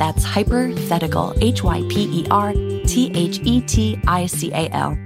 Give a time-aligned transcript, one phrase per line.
[0.00, 4.96] That's Hypothetical, H Y P E R T H E T I C A L.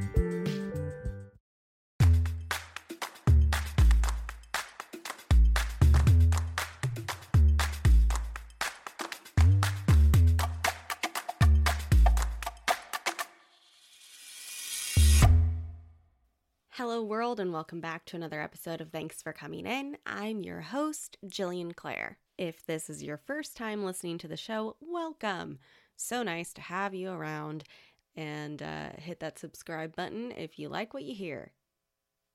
[16.71, 19.97] Hello, world, and welcome back to another episode of Thanks for Coming In.
[20.07, 22.19] I'm your host, Jillian Clare.
[22.37, 25.59] If this is your first time listening to the show, welcome.
[25.95, 27.63] So nice to have you around
[28.17, 31.53] and uh, hit that subscribe button if you like what you hear.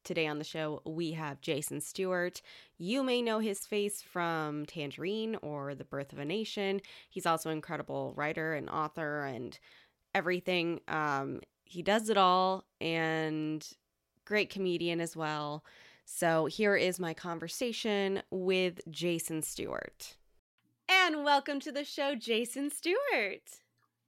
[0.05, 2.41] Today on the show, we have Jason Stuart.
[2.77, 6.79] You may know his face from Tangerine or The Birth of a Nation.
[7.09, 9.59] He's also an incredible writer and author and
[10.15, 10.79] everything.
[10.87, 13.67] Um, he does it all and
[14.23, 15.65] great comedian as well.
[16.11, 20.15] So here is my conversation with Jason Stuart.
[20.89, 23.61] And welcome to the show, Jason Stuart.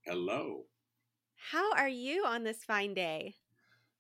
[0.04, 0.66] Hello.
[1.52, 3.36] How are you on this fine day?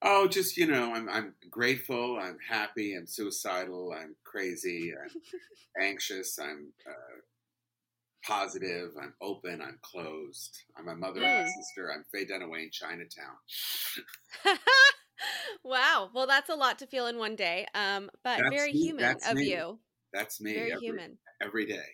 [0.02, 2.18] Oh, just you know, I'm I'm grateful.
[2.20, 2.96] I'm happy.
[2.96, 3.94] I'm suicidal.
[3.96, 4.92] I'm crazy.
[4.92, 5.22] I'm
[5.82, 6.38] anxious.
[6.40, 7.20] I'm uh,
[8.26, 8.94] positive.
[9.00, 9.62] I'm open.
[9.62, 10.64] I'm closed.
[10.76, 11.94] I'm a mother and a sister.
[11.94, 13.38] I'm Faye Dunaway in Chinatown.
[15.64, 16.09] wow.
[16.14, 17.66] Well, that's a lot to feel in one day.
[17.74, 19.52] Um, but That's very me- human that's of me.
[19.52, 19.80] you.
[20.14, 20.54] That's me.
[20.54, 21.18] Very every, human.
[21.42, 21.86] every day.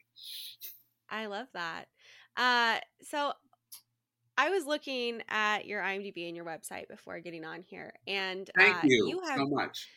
[1.10, 1.86] I love that.
[2.36, 3.34] Uh, so
[4.38, 8.76] I was looking at your IMDb and your website before getting on here, and Thank
[8.76, 9.90] uh, you, have so much.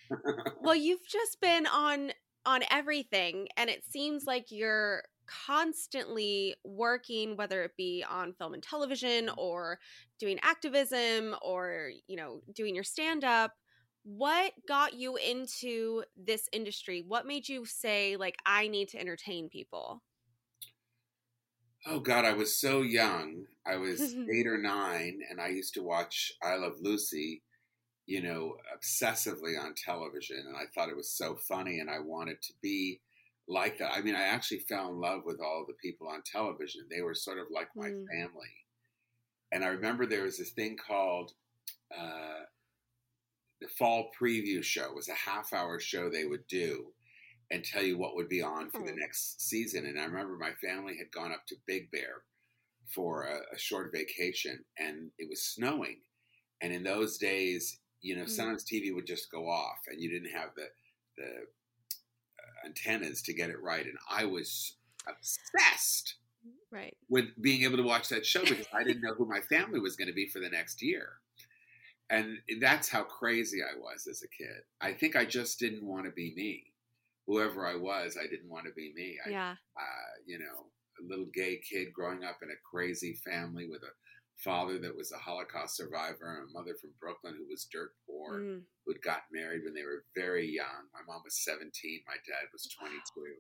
[0.63, 2.13] well, you've just been on
[2.47, 5.03] on everything, and it seems like you're
[5.47, 9.39] constantly working, whether it be on film and television mm-hmm.
[9.39, 9.79] or
[10.19, 13.53] doing activism or you know doing your stand up.
[14.03, 17.05] What got you into this industry?
[17.07, 20.03] What made you say like I need to entertain people?
[21.87, 23.45] Oh God, I was so young.
[23.67, 24.01] I was
[24.35, 27.43] eight or nine, and I used to watch I Love Lucy,
[28.07, 32.43] you know, obsessively on television, and I thought it was so funny, and I wanted
[32.43, 33.01] to be
[33.51, 33.93] like that.
[33.93, 36.89] I mean, I actually fell in love with all the people on television.
[36.91, 38.07] They were sort of like my Mm.
[38.11, 38.67] family.
[39.53, 41.35] And I remember there was this thing called
[41.97, 42.45] uh,
[43.61, 44.87] the fall preview show.
[44.87, 46.95] It was a half hour show they would do
[47.51, 48.95] and tell you what would be on for the Oh.
[48.95, 49.87] next season.
[49.87, 52.25] And I remember my family had gone up to Big Bear
[52.95, 56.03] for a, a short vacation and it was snowing.
[56.61, 58.29] And in those days, you know, Mm.
[58.29, 60.69] sometimes TV would just go off and you didn't have the,
[61.17, 61.47] the
[62.65, 63.85] antennas to get it right.
[63.87, 64.77] And I was
[65.07, 66.17] obsessed
[66.71, 66.97] Right.
[67.09, 69.97] with being able to watch that show because I didn't know who my family was
[69.97, 71.21] going to be for the next year.
[72.09, 74.63] And that's how crazy I was as a kid.
[74.81, 76.73] I think I just didn't want to be me.
[77.27, 79.19] Whoever I was, I didn't want to be me.
[79.25, 79.57] I, Yeah.
[79.77, 80.67] uh, you know,
[81.01, 83.93] a little gay kid growing up in a crazy family with a
[84.45, 88.41] father that was a Holocaust survivor and a mother from Brooklyn who was dirt poor,
[88.41, 88.63] Mm.
[88.85, 90.89] who had got married when they were very young.
[90.93, 93.37] My mom was 17, my dad was 22.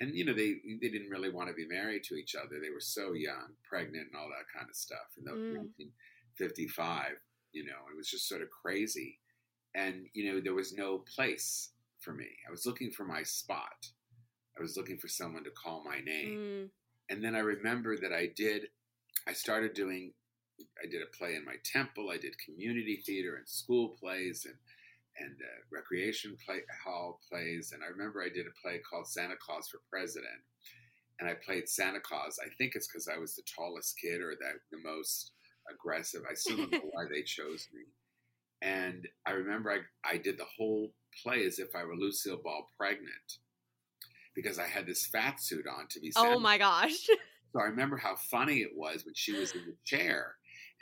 [0.00, 2.58] And you know they they didn't really want to be married to each other.
[2.60, 5.16] They were so young, pregnant, and all that kind of stuff.
[5.16, 5.54] In the Mm.
[6.38, 7.16] 1955,
[7.52, 9.20] you know, it was just sort of crazy.
[9.74, 11.70] And you know there was no place
[12.00, 12.28] for me.
[12.46, 13.90] I was looking for my spot.
[14.58, 16.38] I was looking for someone to call my name.
[16.38, 16.70] Mm.
[17.10, 18.68] And then I remember that I did,
[19.26, 20.12] I started doing,
[20.82, 22.10] I did a play in my temple.
[22.10, 24.54] I did community theater and school plays and
[25.16, 27.70] and uh, recreation play hall plays.
[27.72, 30.42] And I remember I did a play called Santa Claus for President,
[31.20, 32.38] and I played Santa Claus.
[32.44, 35.32] I think it's because I was the tallest kid or that the most
[35.70, 36.22] aggressive.
[36.28, 37.82] I still don't know why they chose me.
[38.62, 40.90] And I remember I, I did the whole
[41.22, 43.38] play as if I were Lucille Ball pregnant
[44.34, 47.06] because I had this fat suit on to be Santa Oh my gosh.
[47.52, 50.34] so I remember how funny it was when she was in the chair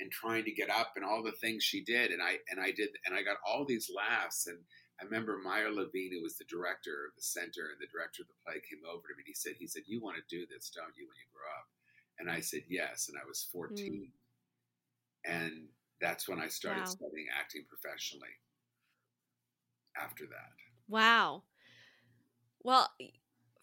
[0.02, 2.10] and trying to get up and all the things she did.
[2.10, 4.46] And I and I did and I got all these laughs.
[4.48, 4.58] And
[5.00, 8.28] I remember Meyer Levine, who was the director of the center and the director of
[8.28, 10.44] the play, came over to me and he said, he said, You want to do
[10.50, 11.66] this, don't you, when you grow up?
[12.18, 13.08] And I said, Yes.
[13.08, 13.52] And I was mm.
[13.52, 14.10] 14.
[15.24, 15.68] And
[16.00, 16.90] that's when I started Wow.
[16.90, 18.34] studying acting professionally
[19.96, 20.52] after that.
[20.88, 21.44] Wow.
[22.64, 22.90] Well,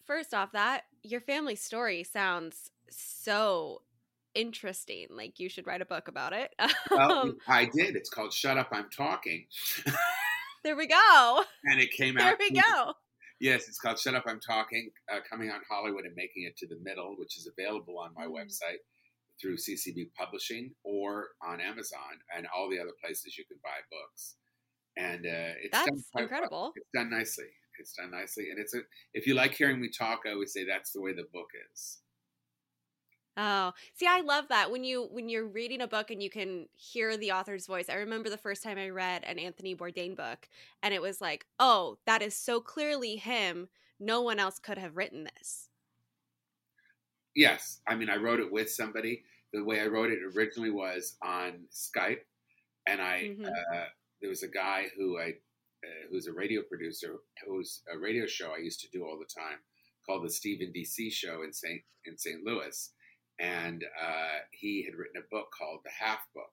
[0.06, 3.82] first off, that your family story sounds so
[4.34, 5.06] interesting.
[5.10, 6.54] Like you should write a book about it.
[6.90, 7.96] Well, Um, I did.
[7.96, 9.46] It's called Shut Up, I'm Talking.
[10.64, 11.42] there we go.
[11.64, 12.38] and it came There out.
[12.38, 12.92] There we go.
[13.40, 16.66] Yes, it's called Shut Up, I'm Talking, uh, coming on Hollywood and making it to
[16.66, 18.32] the middle, which is available on my Mm.
[18.34, 18.78] website
[19.40, 24.36] through CCB Publishing or on Amazon and all the other places you can buy books.
[24.98, 26.22] And uh, it's done That's quite well.
[26.24, 26.72] incredible.
[26.76, 27.46] It's done nicely.
[27.78, 28.80] It's done nicely, and it's a.
[29.14, 32.00] If you like hearing me talk, I always say that's the way the book is.
[33.42, 36.68] Oh, see, I love that when you when you're reading a book and you can
[36.74, 37.88] hear the author's voice.
[37.88, 40.46] I remember the first time I read an Anthony Bourdain book,
[40.82, 43.68] and it was like, oh, that is so clearly him.
[43.98, 45.70] No one else could have written this.
[47.34, 49.24] Yes, I mean I wrote it with somebody.
[49.52, 52.22] The way I wrote it originally was on Skype,
[52.86, 53.44] and I Mhm.
[53.74, 53.86] uh,
[54.20, 55.34] there was a guy who I
[55.84, 59.26] uh, who's a radio producer who's a radio show I used to do all the
[59.26, 59.60] time
[60.06, 62.44] called the Stephen DC Show in Saint in St.
[62.44, 62.92] Louis,
[63.40, 66.52] and uh, he had written a book called The Half Book,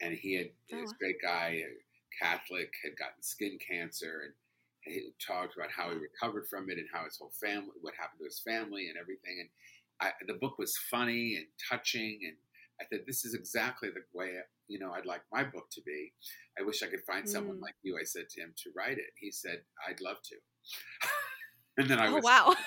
[0.00, 0.94] and he had Oh, this wow.
[0.98, 4.34] great guy, a Catholic, had gotten skin cancer, and
[4.84, 8.20] he talked about how he recovered from it and how his whole family, what happened
[8.20, 9.50] to his family, and everything, and
[10.00, 12.36] I, the book was funny and touching, and
[12.80, 14.36] I thought this is exactly the way
[14.68, 16.12] you know I'd like my book to be.
[16.58, 17.60] I wish I could find someone Mm.
[17.60, 17.98] like you.
[18.00, 19.12] I said to him to write it.
[19.18, 20.36] He said I'd love to,
[21.78, 22.54] and then I oh was wow.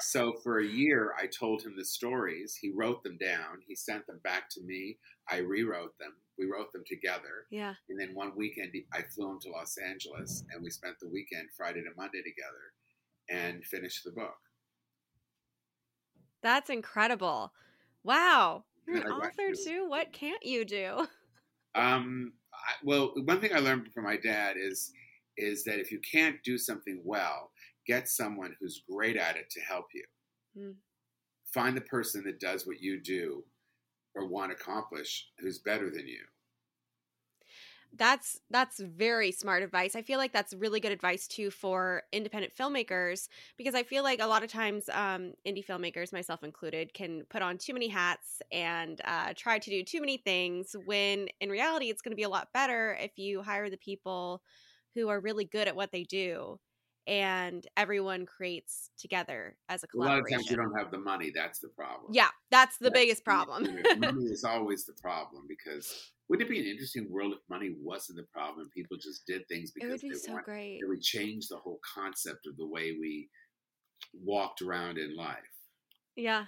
[0.00, 2.56] so for a year I told him the stories.
[2.60, 3.60] He wrote them down.
[3.66, 4.98] He sent them back to me.
[5.30, 6.12] I rewrote them.
[6.38, 7.72] We wrote them together, yeah.
[7.88, 11.48] and then one weekend I flew him to Los Angeles, and we spent the weekend
[11.56, 12.74] Friday to Monday together,
[13.30, 14.36] and finished the book.
[16.42, 17.52] That's incredible.
[18.04, 18.64] Wow.
[18.86, 19.88] You're an then I went author to- too.
[19.88, 21.06] What can't you do?
[21.74, 24.92] Um, I, well, one thing I learned from my dad is
[25.36, 27.50] is that if you can't do something well,
[27.86, 30.04] get someone who's great at it to help you.
[30.58, 30.74] Mm.
[31.52, 33.44] Find the person that does what you do
[34.14, 36.20] or want to accomplish who's better than you.
[37.96, 39.96] That's that's very smart advice.
[39.96, 44.20] I feel like that's really good advice too for independent filmmakers because I feel like
[44.20, 48.42] a lot of times um, indie filmmakers, myself included, can put on too many hats
[48.52, 50.76] and uh, try to do too many things.
[50.84, 54.42] When in reality, it's going to be a lot better if you hire the people
[54.94, 56.58] who are really good at what they do,
[57.06, 60.18] and everyone creates together as a collaboration.
[60.18, 61.30] A lot of times you don't have the money.
[61.34, 62.12] That's the problem.
[62.12, 63.68] yeah, that's the That's biggest problem.
[63.98, 68.16] money is always the problem because wouldn't it be an interesting world if money wasn't
[68.16, 70.80] the problem and people just did things because it would be they so want great.
[70.82, 73.28] it would change the whole concept of the way we
[74.12, 75.36] walked around in life.
[76.16, 76.46] Yeah.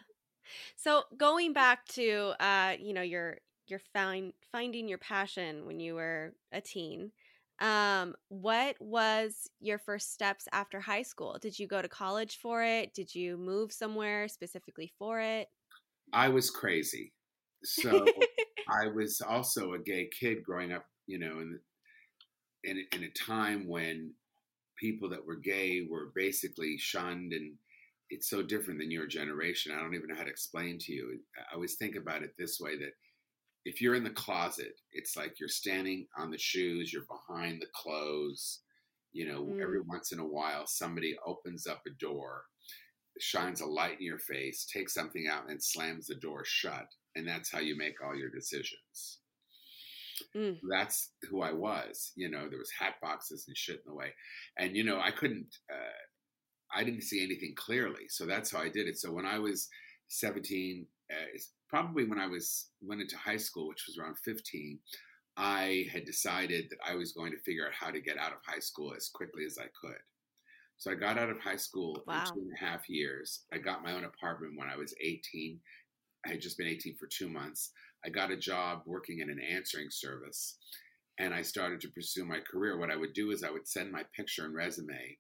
[0.76, 5.94] So going back to uh, you know, your your find finding your passion when you
[5.94, 7.12] were a teen.
[7.60, 11.38] Um, what was your first steps after high school?
[11.40, 12.94] Did you go to college for it?
[12.94, 15.48] Did you move somewhere specifically for it?
[16.12, 17.12] I was crazy.
[17.64, 18.04] So
[18.68, 21.58] I was also a gay kid growing up, you know, in
[22.64, 24.12] in, in a time when
[24.78, 27.54] people that were gay were basically shunned and
[28.10, 29.72] it's so different than your generation.
[29.72, 31.18] I don't even know how to explain to you.
[31.36, 32.92] I always think about it this way that
[33.68, 37.66] if you're in the closet, it's like you're standing on the shoes, you're behind the
[37.74, 38.60] clothes.
[39.12, 39.62] You know, Mm.
[39.62, 42.44] every once in a while, somebody opens up a door.
[43.20, 46.86] shines a light in your face, takes something out, and slams the door shut.
[47.16, 49.18] And that's how you make all your decisions.
[50.36, 50.60] Mm.
[50.70, 52.12] That's who I was.
[52.14, 54.14] You know, there was hat boxes and shit in the way,
[54.56, 55.48] and you know, I couldn't.
[55.72, 56.02] Uh,
[56.78, 58.98] I didn't see anything clearly, so that's how I did it.
[58.98, 59.68] So when I was
[60.08, 61.38] 17, uh, Uh,
[61.68, 64.78] probably when I was went into high school, which was around 15,
[65.36, 68.38] I had decided that I was going to figure out how to get out of
[68.44, 69.98] high school as quickly as I could.
[70.78, 72.20] So I got out of high school wow.
[72.20, 73.40] in two and a half years.
[73.52, 75.58] I got my own apartment when I was 18.
[76.26, 77.72] I had just been 18 for two months.
[78.04, 80.56] I got a job working in an answering service
[81.18, 82.78] and I started to pursue my career.
[82.78, 85.16] What I would do is I would send my picture and resume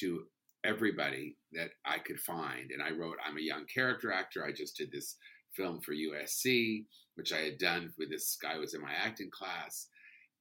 [0.00, 0.24] to
[0.64, 2.70] everybody that I could find.
[2.70, 4.44] And I wrote, I'm a young character actor.
[4.44, 5.16] I just did this
[5.54, 6.84] film for USC,
[7.16, 9.88] which I had done with this guy who was in my acting class.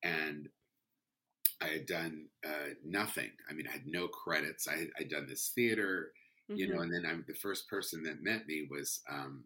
[0.04, 0.48] And
[1.62, 3.30] I had done uh, nothing.
[3.50, 4.68] I mean, I had no credits.
[4.68, 6.12] I had I'd done this theater,
[6.50, 6.60] mm-hmm.
[6.60, 6.84] you know, mm-hmm.
[6.84, 9.44] and then I'm the first person that met me was um,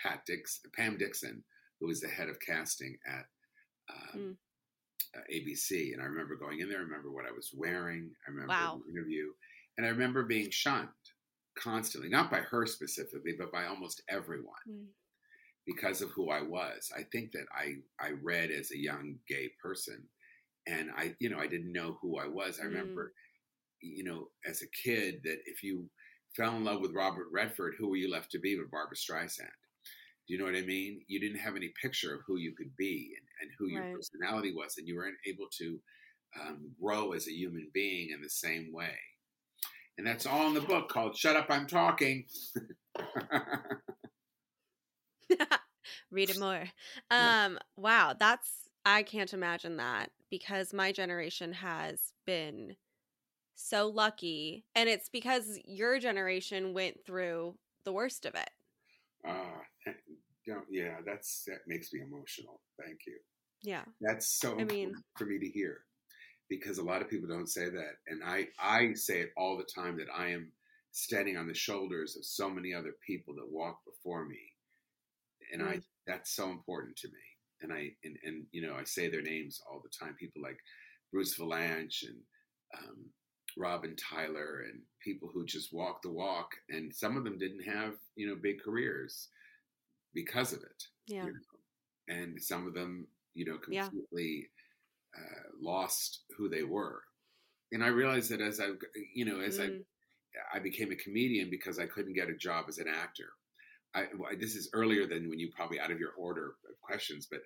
[0.00, 1.42] Pat Dix, Pam Dixon,
[1.80, 3.26] who was the head of casting at
[3.90, 4.36] um, mm.
[5.16, 5.92] uh, ABC.
[5.92, 6.78] And I remember going in there.
[6.78, 8.10] I remember what I was wearing.
[8.26, 8.80] I remember wow.
[8.84, 9.26] the interview,
[9.76, 10.88] and I remember being shunned
[11.58, 14.54] constantly, not by her specifically, but by almost everyone.
[14.68, 14.86] Mm.
[15.66, 19.50] Because of who I was, I think that I I read as a young gay
[19.60, 20.06] person
[20.66, 22.58] and I, you know, I didn't know who I was.
[22.58, 22.70] I mm.
[22.70, 23.12] remember,
[23.80, 25.88] you know, as a kid, that if you
[26.36, 29.46] fell in love with Robert Redford, who were you left to be but Barbra Streisand?
[30.26, 31.00] Do you know what I mean?
[31.06, 33.94] You didn't have any picture of who you could be and, and who your right.
[33.94, 35.78] personality was, and you weren't able to
[36.40, 38.96] um, grow as a human being in the same way.
[39.98, 42.24] And that's all in the book called "Shut Up, I'm Talking."
[46.10, 46.64] Read it more.
[47.10, 52.76] Um, wow, that's I can't imagine that because my generation has been
[53.54, 54.64] so lucky.
[54.74, 58.50] And it's because your generation went through the worst of it.
[59.26, 59.92] Uh,
[60.70, 62.60] yeah, that's that makes me emotional.
[62.80, 63.16] Thank you.
[63.62, 63.84] Yeah.
[64.00, 65.80] That's so I mean, for me to hear
[66.48, 67.96] because a lot of people don't say that.
[68.06, 70.52] And I, I say it all the time that I am
[70.92, 74.40] standing on the shoulders of so many other people that walk before me.
[75.52, 75.68] And mm.
[75.68, 77.14] I, that's so important to me
[77.62, 80.14] and I and, and you know I say their names all the time.
[80.18, 80.58] People like
[81.12, 82.16] Bruce Vilanch and
[82.76, 82.96] um,
[83.56, 87.94] Robin Tyler and people who just walk the walk, and some of them didn't have
[88.14, 89.28] you know big careers
[90.14, 90.84] because of it.
[91.06, 91.24] Yeah.
[91.24, 91.38] You know?
[92.08, 94.48] And some of them, you know, completely.
[95.16, 97.02] Uh, lost who they were.
[97.72, 98.68] And I realized that as I,
[99.14, 99.80] you know, as mm.
[100.52, 103.30] I, I became a comedian because I couldn't get a job as an actor.
[103.94, 104.04] I,
[104.38, 107.40] this is earlier than when you probably out of your order of questions, but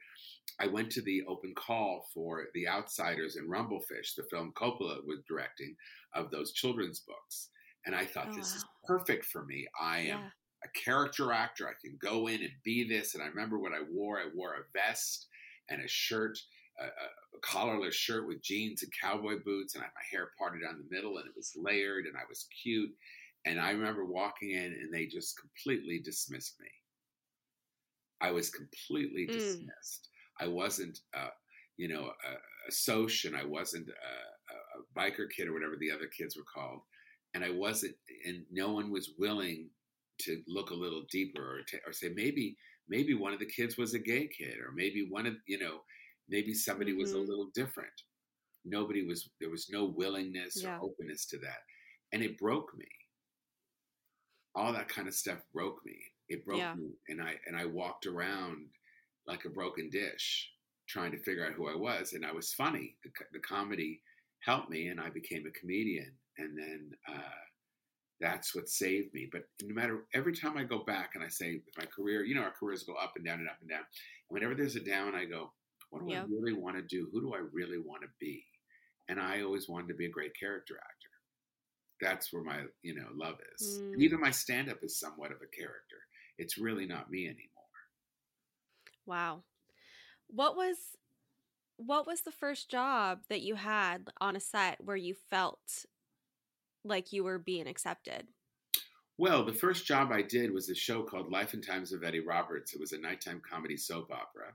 [0.58, 5.06] I went to the open call for The Outsiders and Rumble Fish, the film Coppola
[5.06, 5.76] was directing
[6.14, 7.50] of those children's books.
[7.86, 8.56] And I thought, oh, this wow.
[8.56, 9.66] is perfect for me.
[9.80, 10.28] I am yeah.
[10.64, 11.68] a character actor.
[11.68, 13.14] I can go in and be this.
[13.14, 14.18] And I remember what I wore.
[14.18, 15.28] I wore a vest
[15.70, 16.38] and a shirt,
[16.80, 16.86] a,
[17.36, 19.74] a collarless shirt with jeans and cowboy boots.
[19.74, 22.22] And I had my hair parted down the middle and it was layered and I
[22.28, 22.90] was cute.
[23.46, 26.68] And I remember walking in and they just completely dismissed me.
[28.20, 29.32] I was completely mm.
[29.32, 30.08] dismissed.
[30.38, 31.28] I wasn't, uh,
[31.76, 35.90] you know, a, a soch and I wasn't a, a, biker kid or whatever the
[35.90, 36.80] other kids were called.
[37.34, 37.94] And I wasn't,
[38.26, 39.70] and no one was willing
[40.22, 42.56] to look a little deeper or, to, or say maybe
[42.88, 45.80] maybe one of the kids was a gay kid or maybe one of you know
[46.30, 47.00] maybe somebody mm-hmm.
[47.00, 47.28] was a mm-hmm.
[47.28, 47.92] little different
[48.64, 50.78] nobody was there was no willingness yeah.
[50.78, 51.60] or openness to that
[52.12, 52.86] and it broke me
[54.54, 55.96] all that kind of stuff broke me.
[56.28, 56.74] It broke yeah.
[56.74, 58.66] me, and I and I walked around
[59.26, 60.50] like a broken dish,
[60.88, 62.12] trying to figure out who I was.
[62.14, 62.96] And I was funny.
[63.04, 64.00] The, the comedy
[64.40, 66.12] helped me, and I became a comedian.
[66.38, 67.42] And then uh,
[68.20, 69.28] that's what saved me.
[69.30, 72.42] But no matter every time I go back and I say my career, you know,
[72.42, 73.80] our careers go up and down and up and down.
[73.80, 73.86] And
[74.28, 75.52] whenever there's a down, I go,
[75.90, 77.08] what do I really want to do?
[77.12, 78.44] Who do I really want to be?
[79.08, 81.10] And I always wanted to be a great character actor
[82.00, 83.80] that's where my you know love is.
[83.80, 84.00] Mm.
[84.00, 85.98] Even my stand up is somewhat of a character.
[86.38, 87.46] It's really not me anymore.
[89.06, 89.42] Wow.
[90.28, 90.76] What was
[91.76, 95.86] what was the first job that you had on a set where you felt
[96.84, 98.26] like you were being accepted?
[99.18, 102.20] Well, the first job I did was a show called Life and Times of Eddie
[102.20, 102.72] Roberts.
[102.72, 104.54] It was a nighttime comedy soap opera.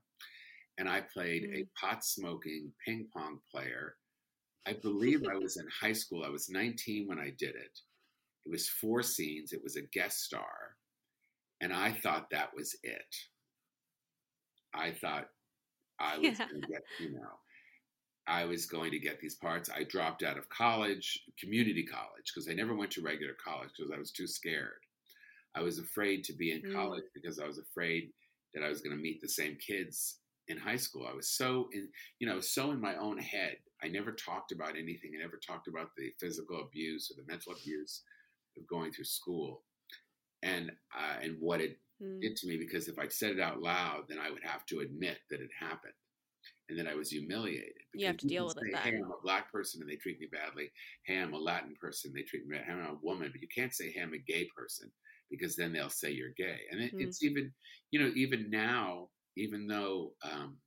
[0.77, 1.62] And I played mm.
[1.62, 3.96] a pot smoking ping pong player
[4.67, 6.24] I believe I was in high school.
[6.24, 7.79] I was 19 when I did it.
[8.46, 10.75] It was four scenes, it was a guest star.
[11.62, 13.15] And I thought that was it.
[14.74, 15.27] I thought
[16.00, 16.48] I was yeah.
[16.50, 17.39] going to get, you know,
[18.27, 19.70] I was going to get these parts.
[19.74, 23.91] I dropped out of college, community college, because I never went to regular college because
[23.91, 24.82] I was too scared.
[25.55, 26.74] I was afraid to be in Mm.
[26.74, 28.12] college because I was afraid
[28.53, 31.07] that I was going to meet the same kids in high school.
[31.09, 33.57] I was so in, you know, so in my own head.
[33.83, 35.11] I never talked about anything.
[35.15, 38.03] I never talked about the physical abuse or the mental abuse
[38.57, 39.63] of going through school,
[40.43, 42.21] and uh, and what it Mm.
[42.21, 42.57] did to me.
[42.57, 45.49] Because if I said it out loud, then I would have to admit that it
[45.59, 45.93] happened,
[46.69, 47.73] and that I was humiliated.
[47.93, 49.01] You have to deal with it say, Hey, then.
[49.03, 50.71] I'm a black person and they treat me badly.
[51.05, 52.11] Hey, I'm a Latin person.
[52.13, 52.65] They treat me bad.
[52.65, 54.91] Hey, I'm a woman, but you can't say, hey, I'm a gay person
[55.29, 56.59] because then they'll say you're gay.
[56.71, 56.99] And it, Mm.
[56.99, 57.53] it's even,
[57.91, 60.62] you know, even now, even though um,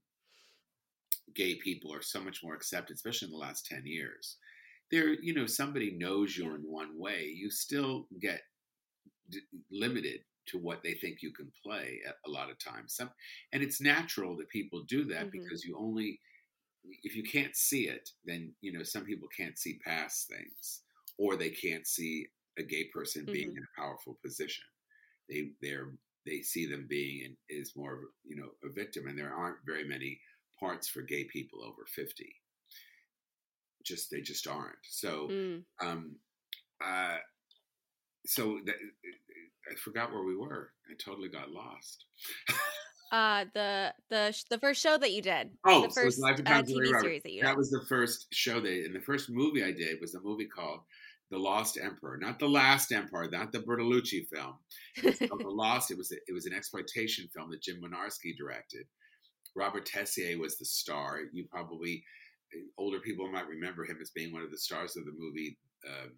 [1.34, 4.36] gay people are so much more accepted, especially in the last 10 years,
[4.90, 6.54] there, you know, somebody knows you Yeah.
[6.54, 8.42] in one way, you still get
[9.30, 12.94] d- limited to what they think you can play a, a lot of times.
[12.94, 13.10] Some,
[13.52, 15.32] and it's natural that people do that Mhm.
[15.32, 16.20] because you only,
[16.84, 20.82] if you can't see it, then, you know, some people can't see past things
[21.18, 24.64] or they can't see a gay person being in a powerful position.
[25.28, 25.92] They, they're,
[26.28, 29.58] they see them being in, is more of you know a victim, and there aren't
[29.66, 30.20] very many
[30.60, 32.34] parts for gay people over fifty.
[33.84, 34.76] Just they just aren't.
[34.82, 35.64] So Mm.
[35.80, 36.16] um,
[36.84, 37.18] uh,
[38.26, 38.74] so that,
[39.70, 40.72] I forgot where we were.
[40.90, 42.04] I totally got lost.
[43.10, 45.48] Uh, the the the first show that you did.
[45.64, 47.48] Oh, the so first Life uh, Times of Ray TV series that you did.
[47.48, 50.44] That was the first show they and the first movie I did was a movie
[50.44, 50.80] called
[51.30, 54.54] The Lost Emperor, not the Last Emperor, not the Bertolucci film.
[55.02, 55.90] The Lost.
[55.90, 58.86] It was a, it was an exploitation film that Jim Wynorski directed.
[59.54, 61.20] Robert Tessier was the star.
[61.32, 62.02] You probably
[62.78, 66.12] older people might remember him as being one of the stars of the movie um,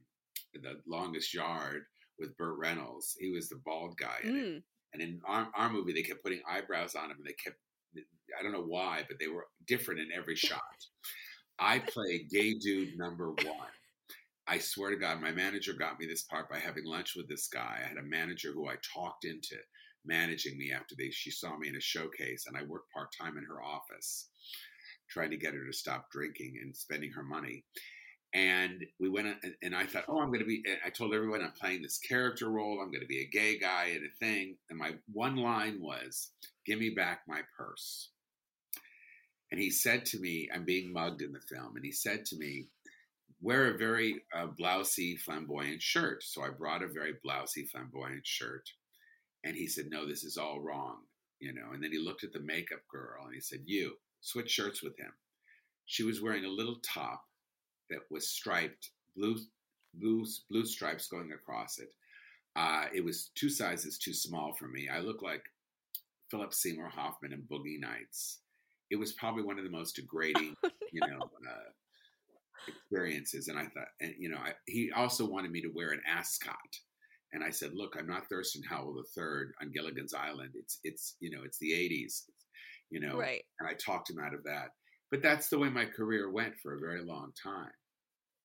[0.55, 1.83] The Longest Yard
[2.19, 3.17] with Burt Reynolds.
[3.19, 4.47] He was the bald guy in it.
[4.47, 4.63] Mm.
[4.93, 7.57] And in our, our movie, they kept putting eyebrows on him, and they kept,
[8.39, 10.61] I don't know why, but they were different in every shot.
[11.59, 13.71] I played gay dude number one.
[14.51, 17.47] I swear to God, my manager got me this part by having lunch with this
[17.47, 17.79] guy.
[17.79, 19.55] I had a manager who I talked into
[20.05, 23.39] managing me after they she saw me in a showcase, and I worked part time
[23.39, 24.29] in her office,
[25.09, 27.63] trying to get her to stop drinking and spending her money.
[28.35, 29.29] And we went,
[29.63, 30.65] and I thought, oh, I'm going to be.
[30.85, 32.81] I told everyone I'm playing this character role.
[32.81, 34.57] I'm going to be a gay guy in a thing.
[34.69, 36.31] And my one line was,
[36.67, 38.09] "Give me back my purse."
[39.53, 42.37] And he said to me, I'm being mugged in the film, and he said to
[42.37, 42.69] me,
[43.41, 46.23] wear a very uh, blousy, flamboyant shirt.
[46.23, 48.69] So I brought a very blousy, flamboyant shirt.
[49.45, 50.99] And he said, No, this is all wrong,
[51.41, 51.73] you know.
[51.73, 54.99] And then he looked at the makeup girl and he said, You switch shirts with
[54.99, 55.13] him.
[55.87, 57.25] She was wearing a little top
[57.89, 59.37] that was striped, blue,
[59.95, 61.89] blue, blue stripes going across it.
[62.57, 64.89] Uh, it was two sizes too small for me.
[64.89, 65.43] I looked like
[66.31, 68.41] Philip Seymour Hoffman in Boogie Nights.
[68.91, 70.55] It was probably one of the most degrading,
[70.93, 71.71] you know, uh,
[72.69, 73.49] experiences.
[73.49, 76.57] And I thought, and you know, I, he also wanted me to wear an ascot.
[77.33, 79.25] And I said, look, I'm not Thurston Howell III
[79.63, 80.51] on Gilligan's Island.
[80.55, 82.25] It's, it's, you know, it's the 80s,
[82.91, 83.45] you know, Right.
[83.61, 84.71] and I talked him out of that.
[85.11, 87.71] But that's the way my career went for a very long time.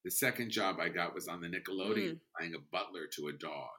[0.03, 2.19] The second job I got was on the Nickelodeon, mm.
[2.37, 3.69] playing a butler to a dog.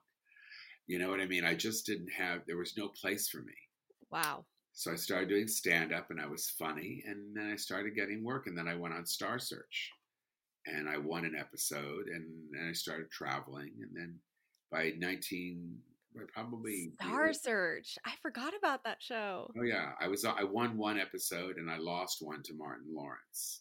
[0.88, 1.44] You know what I mean?
[1.44, 3.54] I just didn't have, there was no place for me.
[4.10, 4.44] Wow.
[4.72, 7.02] So I started doing stand up and I was funny.
[7.06, 8.46] And then I started getting work.
[8.46, 9.90] And then I went on Star Search
[10.66, 12.06] and I won an episode.
[12.12, 13.70] And then I started traveling.
[13.80, 14.18] And then
[14.70, 15.78] by 19,
[16.14, 16.90] by probably.
[17.00, 17.96] Star Search.
[18.04, 19.50] I forgot about that show.
[19.58, 19.92] Oh, yeah.
[20.00, 23.60] I was, I won one episode and I lost one to Martin Lawrence.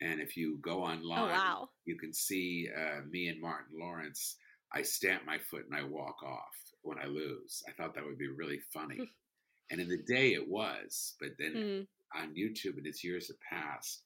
[0.00, 1.68] And if you go online, Oh wow.
[1.84, 4.36] you can see uh, me and Martin Lawrence.
[4.74, 7.62] I stamp my foot and I walk off when I lose.
[7.68, 8.98] I thought that would be really funny.
[9.70, 11.86] and in the day it was, but then Mm.
[12.20, 14.02] on YouTube and as years have passed,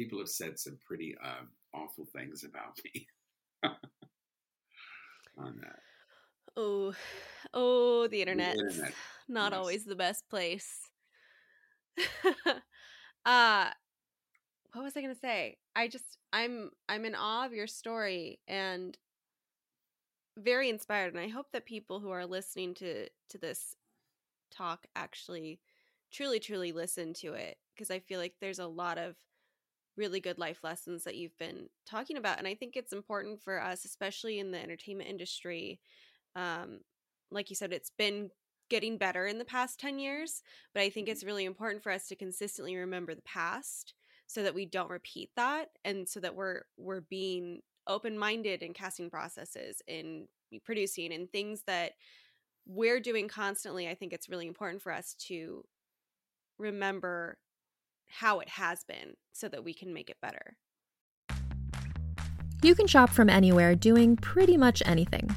[0.00, 3.06] people have said some pretty um, awful things about me
[5.38, 5.80] on that.
[6.56, 6.94] Oh,
[7.52, 8.56] oh, the internet.
[8.56, 8.94] internet,
[9.28, 9.60] Not yes.
[9.60, 10.88] always the best place.
[13.26, 13.70] uh
[14.72, 15.58] what was I gonna say?
[15.76, 18.96] I just I'm I'm in awe of your story and
[20.38, 23.76] very inspired and I hope that people who are listening to to this
[24.50, 25.60] talk actually
[26.10, 29.16] truly truly listen to it because I feel like there's a lot of
[30.00, 33.62] really good life lessons that you've been talking about and I think it's important for
[33.62, 35.78] us especially in the entertainment industry
[36.34, 36.80] um
[37.30, 38.30] like you said it's been
[38.70, 40.42] getting better in the past 10 years
[40.74, 43.94] but I think it's really important for us to consistently remember the past
[44.26, 49.10] so that we don't repeat that and so that we're we're being open-minded in casting
[49.10, 50.26] processes in
[50.64, 51.92] producing and things that
[52.66, 53.88] we're doing constantly.
[53.88, 55.64] I think it's really important for us to
[56.58, 57.38] remember
[58.18, 60.56] how it has been so that we can make it better
[62.62, 65.34] You can shop from anywhere doing pretty much anything.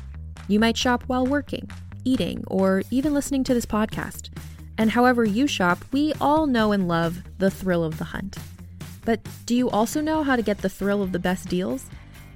[0.50, 1.70] You might shop while working,
[2.04, 4.30] eating, or even listening to this podcast.
[4.78, 8.36] And however you shop, we all know and love the thrill of the hunt.
[9.06, 11.86] But do you also know how to get the thrill of the best deals?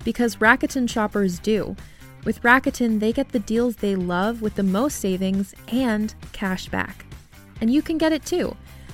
[0.05, 1.75] Because Rakuten shoppers do.
[2.23, 7.05] With Rakuten, they get the deals they love with the most savings and cash back.
[7.59, 8.55] And you can get it too.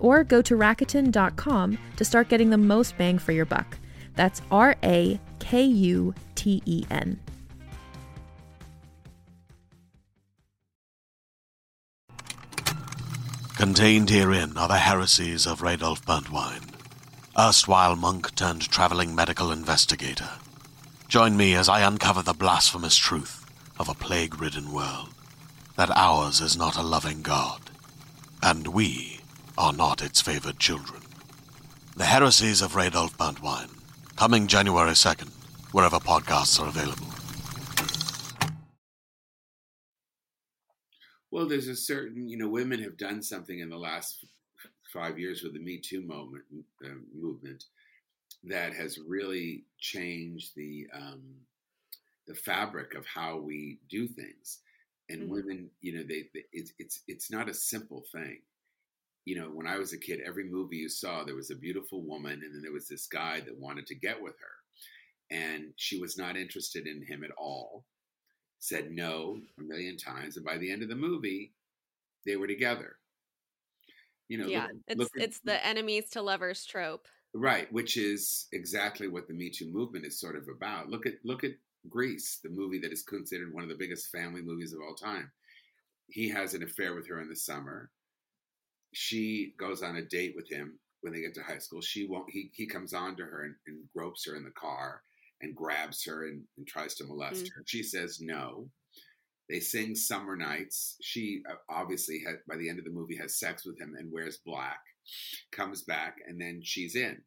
[0.00, 3.78] Or go to Rakuten.com to start getting the most bang for your buck.
[4.14, 7.18] That's R A K U T E N.
[13.56, 16.74] Contained herein are the heresies of Radolf Burntwine,
[17.38, 20.28] erstwhile monk turned traveling medical investigator.
[21.08, 23.46] Join me as I uncover the blasphemous truth
[23.78, 25.10] of a plague ridden world
[25.76, 27.70] that ours is not a loving God,
[28.42, 29.13] and we
[29.56, 31.02] are not its favored children.
[31.96, 33.70] The Heresies of Radolf Burntwine,
[34.16, 35.30] coming January 2nd,
[35.72, 37.06] wherever podcasts are available.
[41.30, 44.24] Well, there's a certain, you know, women have done something in the last
[44.92, 46.44] five years with the Me Too moment
[46.84, 47.64] uh, movement
[48.44, 51.22] that has really changed the um,
[52.26, 54.60] the fabric of how we do things.
[55.10, 55.32] And mm-hmm.
[55.32, 58.40] women, you know, they, they it's it's it's not a simple thing.
[59.24, 62.02] You know, when I was a kid, every movie you saw, there was a beautiful
[62.02, 65.98] woman, and then there was this guy that wanted to get with her, and she
[65.98, 67.84] was not interested in him at all
[68.64, 71.52] said no a million times, and by the end of the movie,
[72.24, 72.96] they were together.
[74.28, 77.70] You know, yeah, look, it's look at, it's the enemies to lovers trope, right?
[77.72, 80.88] Which is exactly what the Me Too movement is sort of about.
[80.88, 81.52] Look at look at
[81.90, 85.30] Grease, the movie that is considered one of the biggest family movies of all time.
[86.08, 87.90] He has an affair with her in the summer.
[88.94, 91.82] She goes on a date with him when they get to high school.
[91.82, 92.30] She won't.
[92.30, 95.02] He he comes on to her and, and gropes her in the car
[95.40, 97.48] and grabs her and, and tries to molest mm.
[97.54, 97.62] her.
[97.66, 98.68] She says no.
[99.48, 100.96] They sing Summer Nights.
[101.02, 104.10] She uh, obviously, had, by the end of the movie, has sex with him and
[104.10, 104.80] wears black,
[105.52, 107.20] comes back, and then she's in.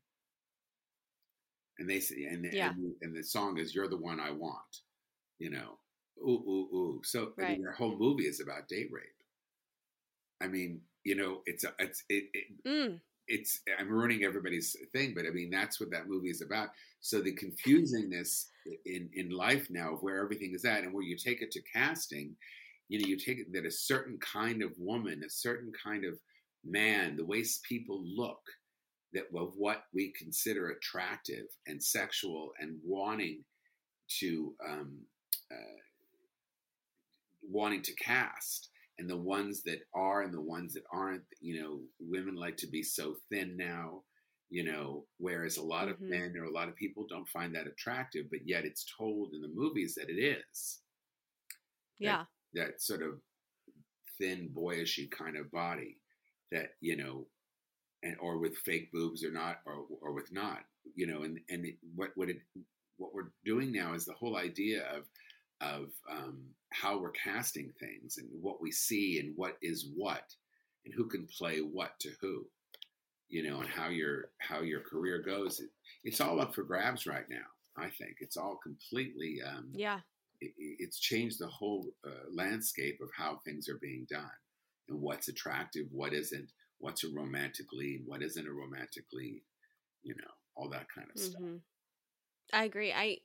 [1.77, 2.69] And they say, and, yeah.
[2.69, 4.81] and, and the song is "You're the One I Want,"
[5.37, 5.77] you know,
[6.19, 7.01] ooh ooh ooh.
[7.03, 7.49] So right.
[7.49, 9.05] I mean, their whole movie is about date rape.
[10.41, 15.13] I mean, you know, it's a, it's it, it mm it's I'm ruining everybody's thing,
[15.13, 16.69] but I mean that's what that movie is about.
[17.01, 18.45] So the confusingness
[18.85, 21.61] in in life now of where everything is at, and where you take it to
[21.73, 22.35] casting,
[22.87, 26.13] you know, you take it that a certain kind of woman, a certain kind of
[26.63, 28.43] man, the ways people look,
[29.13, 33.43] that of what we consider attractive and sexual and wanting
[34.19, 34.99] to um,
[35.51, 35.81] uh,
[37.49, 41.79] wanting to cast and the ones that are and the ones that aren't you know
[41.99, 44.01] women like to be so thin now
[44.49, 46.03] you know whereas a lot mm-hmm.
[46.03, 49.33] of men or a lot of people don't find that attractive but yet it's told
[49.33, 50.79] in the movies that it is
[51.99, 53.19] yeah that, that sort of
[54.17, 55.97] thin boyishy kind of body
[56.51, 57.25] that you know
[58.03, 60.59] and or with fake boobs or not or or with not
[60.95, 62.37] you know and and it, what what it
[62.97, 65.03] what we're doing now is the whole idea of
[65.61, 70.23] of um, how we're casting things and what we see and what is what
[70.85, 72.45] and who can play what to who
[73.29, 75.59] you know and how your how your career goes.
[75.59, 75.69] It,
[76.03, 77.45] it's all up for grabs right now
[77.77, 78.17] i think.
[78.19, 79.99] It's all completely um, yeah.
[80.41, 84.29] it, it's changed the whole uh, landscape of how things are being done
[84.89, 89.41] and what's attractive what isn't what's a romantic lead what isn't a romantic lead
[90.03, 91.31] you know all that kind of mm-hmm.
[91.31, 91.61] stuff
[92.53, 92.93] i agree.
[92.93, 93.17] I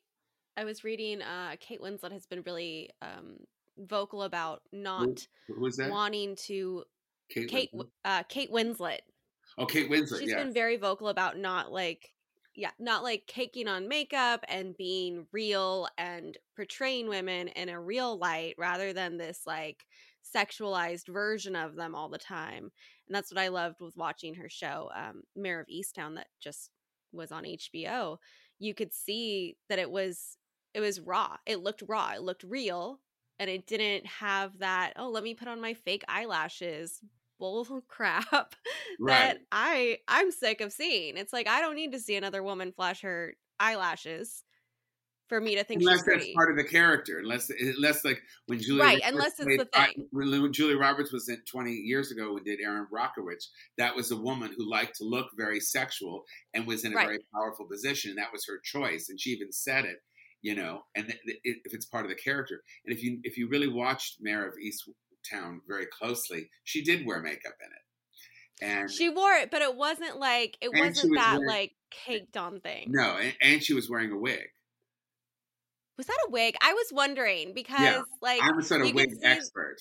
[0.57, 3.37] I was reading uh Kate Winslet has been really um
[3.79, 6.85] vocal about not wanting to
[7.31, 7.89] Kate Kate Winslet?
[8.05, 9.01] uh Kate Winslet.
[9.59, 10.21] Oh, Kate Winslet.
[10.21, 10.43] She's yeah.
[10.43, 12.13] been very vocal about not like
[12.55, 18.19] yeah, not like caking on makeup and being real and portraying women in a real
[18.19, 19.87] light rather than this like
[20.35, 22.71] sexualized version of them all the time.
[23.09, 26.71] And that's what I loved with watching her show, um, Mare of Easttown, that just
[27.13, 28.19] was on HBO.
[28.59, 30.37] You could see that it was
[30.75, 31.37] it was raw.
[31.47, 32.13] It looked raw.
[32.15, 33.01] It looked real.
[33.39, 37.01] And it didn't have that, oh, let me put on my fake eyelashes
[37.41, 38.55] bull crap
[39.01, 39.09] right.
[39.09, 41.17] that I I'm sick of seeing.
[41.17, 44.45] It's like I don't need to see another woman flash her eyelashes
[45.29, 47.19] for me to think unless she's that's part of the character.
[47.19, 50.07] Unless, unless like when Julia Right, Roberts unless it's played- the I- thing.
[50.13, 53.47] when Julia Roberts was in 20 years ago and did Erin Brockovich,
[53.79, 57.07] that was a woman who liked to look very sexual and was in a Right.
[57.07, 58.15] very powerful position.
[58.17, 60.03] That was her choice, and she even said it.
[60.43, 63.39] You know, and th- th- if it's part of the character, and if you if
[63.39, 68.91] you really watched Mare of Easttown very closely, she did wear makeup in it, and
[68.91, 72.61] She wore it, but it wasn't like it wasn't was that wearing- like caked on
[72.61, 72.87] thing.
[72.91, 74.49] no, and, and she was wearing a wig.
[75.97, 76.57] Was that a wig?
[76.61, 79.77] I was wondering because like I'm a sort of wig expert.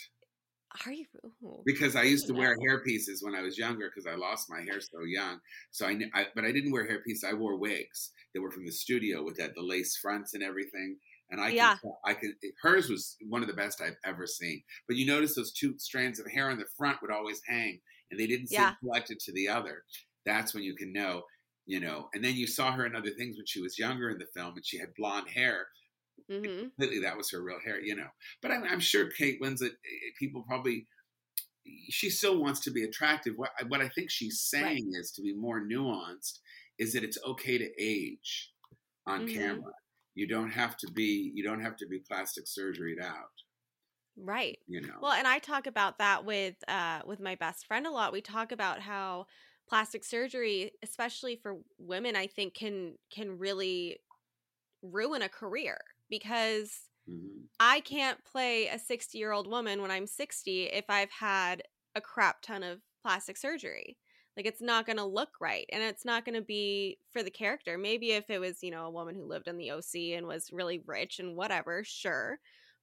[0.85, 1.05] Are you
[1.43, 1.63] Ooh.
[1.65, 4.61] because I used to wear hair pieces when I was younger because I lost my
[4.61, 5.39] hair so young.
[5.71, 7.23] So I, I, but I didn't wear hair pieces.
[7.23, 10.97] I wore wigs that were from the studio with that the lace fronts and everything.
[11.29, 11.77] And I, Yeah.
[11.81, 12.35] can, I can.
[12.61, 14.63] Hers was one of the best I've ever seen.
[14.87, 17.79] But you notice those two strands of hair on the front would always hang,
[18.09, 18.75] and they didn't seem Yeah.
[18.81, 19.83] collected to the other.
[20.25, 21.23] That's when you can know,
[21.65, 22.09] you know.
[22.13, 24.55] And then you saw her in other things when she was younger in the film,
[24.55, 25.67] and she had blonde hair
[26.29, 26.71] Mhm.
[26.77, 28.09] completely that was her real hair, you know.
[28.41, 30.87] But I'm, I'm sure Kate Winslet, eh, people probably,
[31.89, 33.35] she still wants to be attractive.
[33.37, 36.39] What, I- what I think she's saying is to be more nuanced,
[36.77, 38.53] is that it's okay to age
[39.07, 39.27] on Mhm.
[39.27, 39.73] camera.
[40.15, 43.31] You don't have to be, you don't have to be plastic surgeryed out,
[44.15, 44.59] Right.
[44.67, 45.01] you know.
[45.01, 48.13] Well, and I talk about that with uh with my best friend a lot.
[48.13, 49.25] We talk about how
[49.67, 53.99] plastic surgery, especially for women, I think can can really
[54.83, 55.79] ruin a career
[56.11, 57.49] because Mhm.
[57.59, 61.63] I can't play a 60-year-old woman when I'm 60 if I've had
[61.95, 63.97] a crap ton of plastic surgery.
[64.37, 67.31] Like it's not going to look right and it's not going to be for the
[67.31, 67.77] character.
[67.77, 70.51] Maybe if it was, you know, a woman who lived in the OC and was
[70.53, 72.39] really rich and whatever, sure.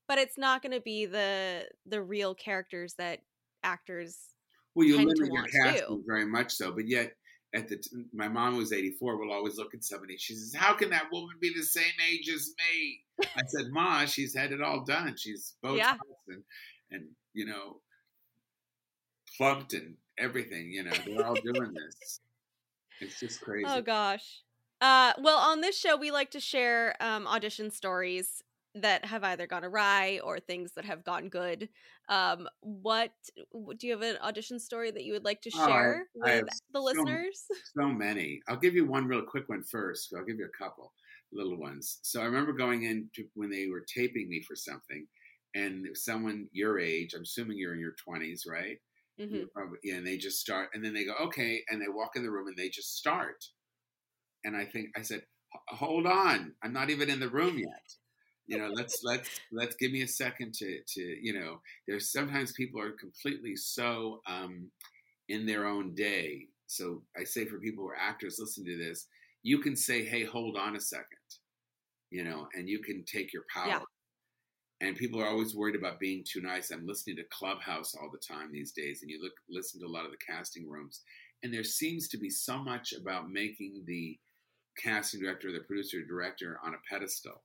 [0.06, 3.20] But it's not going to be the the real characters that
[3.62, 4.34] actors
[4.74, 7.14] Well, you limit your casting very much so, but yet
[7.54, 10.74] at the t- my mom was 84 will always look at somebody she says how
[10.74, 14.60] can that woman be the same age as me i said ma she's had it
[14.60, 15.96] all done she's both Yeah.
[16.28, 16.42] and
[16.90, 17.80] and you know
[19.36, 22.20] plumped and everything you know they're all doing this
[23.00, 24.42] it's just crazy Oh gosh.
[24.80, 28.42] Uh, well, on this show, we like to share um, audition stories
[28.82, 31.68] that have either gone awry or things that have gone good.
[32.08, 33.12] Um, what
[33.76, 36.36] do you have an audition story that you would like to Oh, I- share I
[36.42, 37.44] with the so- listeners?
[37.78, 40.92] so many i'll give you one real quick one first i'll give you a couple
[41.32, 45.06] little ones so i remember going in to, when they were taping me for something
[45.54, 48.78] and someone your age i'm assuming you're in your 20s right
[49.18, 52.12] hmm probably- yeah, and they just start, and then they go, okay, and they walk
[52.16, 53.44] in the room and they just start.
[54.44, 55.22] And I think I said,
[55.68, 57.86] hold on, I'm not even in the room yet.
[58.48, 61.60] You know, let's let's let's give me a second to to you know.
[61.86, 64.70] There's sometimes people are completely so um,
[65.28, 66.46] in their own day.
[66.66, 69.06] So I say for people who are actors, listen to this.
[69.44, 71.06] You can say, hey, hold on a second,
[72.10, 73.80] you know, and you can take your power Yeah.
[74.80, 76.70] and people are always worried about being too nice.
[76.70, 79.88] I'm listening to Clubhouse all the time these days, and you look listen to a
[79.96, 81.02] lot of the casting rooms,
[81.42, 84.18] and there seems to be so much about making the
[84.82, 87.42] casting director, the producer, director on a pedestal,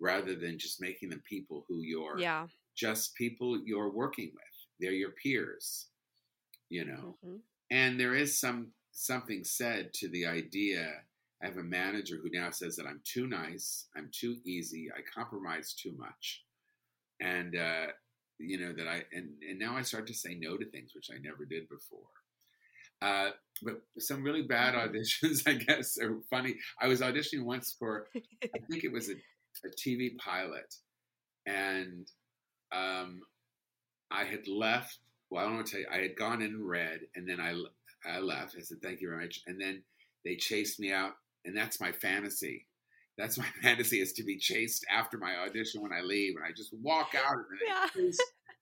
[0.00, 2.48] rather than just making them people who you're Yeah.
[2.76, 4.44] just people you're working with.
[4.80, 5.88] They're your peers,
[6.68, 7.18] you know.
[7.22, 11.04] hmm And there is some something said to the idea.
[11.42, 15.00] I have a manager who now says that I'm too nice, I'm too easy, I
[15.02, 16.44] compromise too much,
[17.20, 17.88] and uh,
[18.38, 21.10] you know that I and and now I start to say no to things which
[21.14, 22.08] I never did before.
[23.02, 23.30] Uh,
[23.62, 26.56] but some really bad auditions, I guess, are funny.
[26.80, 28.08] I was auditioning once for,
[28.54, 29.14] I think it was a,
[29.64, 30.74] a TV pilot,
[31.46, 32.06] and
[32.72, 33.20] um,
[34.10, 34.98] I had left.
[35.30, 35.86] Well, I don't want to tell you.
[35.92, 37.54] I had gone in read, and then I
[38.08, 38.56] I left.
[38.56, 39.82] I said thank you very much, and then
[40.24, 41.12] they chased me out,
[41.44, 42.66] and that's my fantasy.
[43.18, 46.52] That's my fantasy is to be chased after my audition when I leave, and I
[46.56, 47.86] just walk out and Yeah.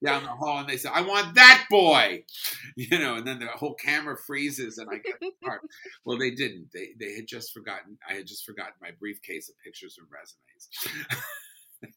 [0.05, 2.25] Down the hall, and they say, "I want that boy,"
[2.77, 5.63] you know, and then the whole camera freezes, and I get the part.
[6.05, 6.69] Well, they didn't.
[6.73, 7.99] They they had just forgotten.
[8.09, 11.21] I had just forgotten my briefcase of pictures and resumes.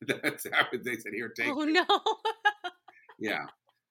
[0.23, 1.85] That's how they said, "Here, take." Oh no.
[3.19, 3.45] Yeah.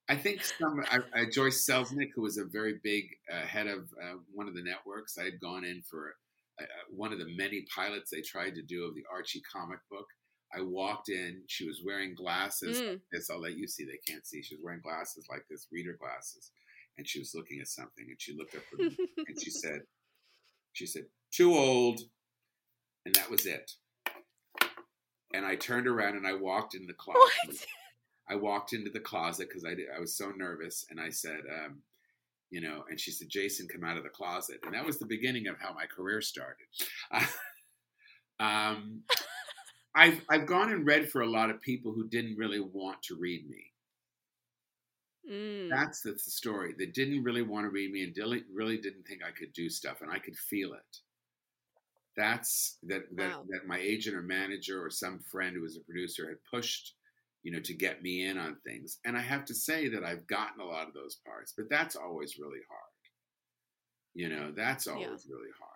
[0.08, 3.88] I think some I, I, Joyce Selznick, who was a very big uh, head of
[4.02, 6.16] uh, one of the networks, I had gone in for
[6.60, 10.06] uh, one of the many pilots they tried to do of the Archie comic book.
[10.56, 11.42] I walked in.
[11.46, 12.80] She was wearing glasses.
[12.80, 13.00] Mm.
[13.12, 13.84] This I'll let you see.
[13.84, 14.42] They can't see.
[14.42, 16.50] She was wearing glasses like this, reader glasses,
[16.98, 18.06] and she was looking at something.
[18.08, 18.96] And she looked up at me
[19.28, 19.82] and she said,
[20.72, 22.00] "She said too old,"
[23.06, 23.72] and that was it.
[25.32, 27.22] And I turned around and I walked in the closet.
[27.46, 27.66] what?
[28.28, 31.40] I walked into the closet because I, did- I was so nervous, and I said,
[31.64, 31.82] um,
[32.50, 35.06] you know, and she said, Jason, come out of the closet, and that was the
[35.06, 36.66] beginning of how my career started.
[38.40, 39.02] um,
[39.94, 43.16] I've I've gone and read for a lot of people who didn't really want to
[43.16, 43.72] read me.
[45.26, 45.70] Mm.
[45.70, 46.74] That's the, the story.
[46.74, 49.70] They didn't really want to read me and really, really didn't think I could do
[49.70, 51.00] stuff, and I could feel it.
[52.16, 53.48] That's that that Wow.
[53.48, 56.96] that my agent or manager or some friend who was a producer had pushed,
[57.42, 58.98] you know, to get me in on things.
[59.04, 61.96] And I have to say that I've gotten a lot of those parts, but that's
[61.96, 62.90] always really hard.
[64.14, 65.16] You know, that's Yeah.
[65.16, 65.70] always really hard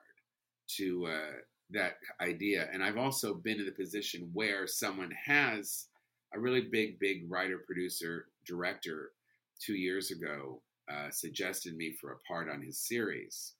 [0.76, 1.32] to uh,
[1.70, 2.68] that idea.
[2.72, 5.86] And I've also been in the position where someone has
[6.34, 9.12] a really big, big writer, producer, director
[9.60, 10.60] two years ago
[10.92, 13.54] uh, suggested me for a part on his series.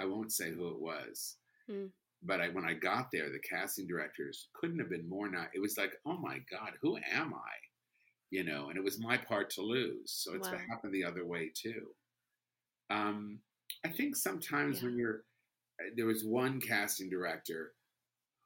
[0.00, 1.86] I won't say who it was, Hmm.
[2.22, 5.48] but I, when I got there, the casting directors couldn't have been more not.
[5.54, 7.52] It was like, oh my god, who am I?
[8.30, 10.10] You know, and it was my part to lose.
[10.12, 10.58] So it's Wow.
[10.68, 11.94] happened the other way too.
[12.90, 13.40] Um,
[13.84, 14.88] I think sometimes Yeah.
[14.88, 15.24] when you're
[15.96, 17.74] there was one casting director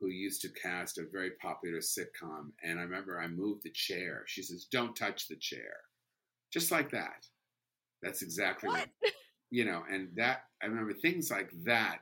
[0.01, 4.25] who used to cast a very popular sitcom, and I remember I moved the chair.
[4.27, 5.77] She says, "Don't touch the chair,"
[6.51, 7.27] just like that.
[8.03, 8.89] That's exactly What?
[9.51, 12.01] you know, and that I remember things like that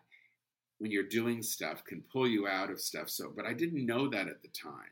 [0.78, 3.08] when you're doing stuff can pull you out of stuff.
[3.08, 4.90] So, but I didn't know that at the time.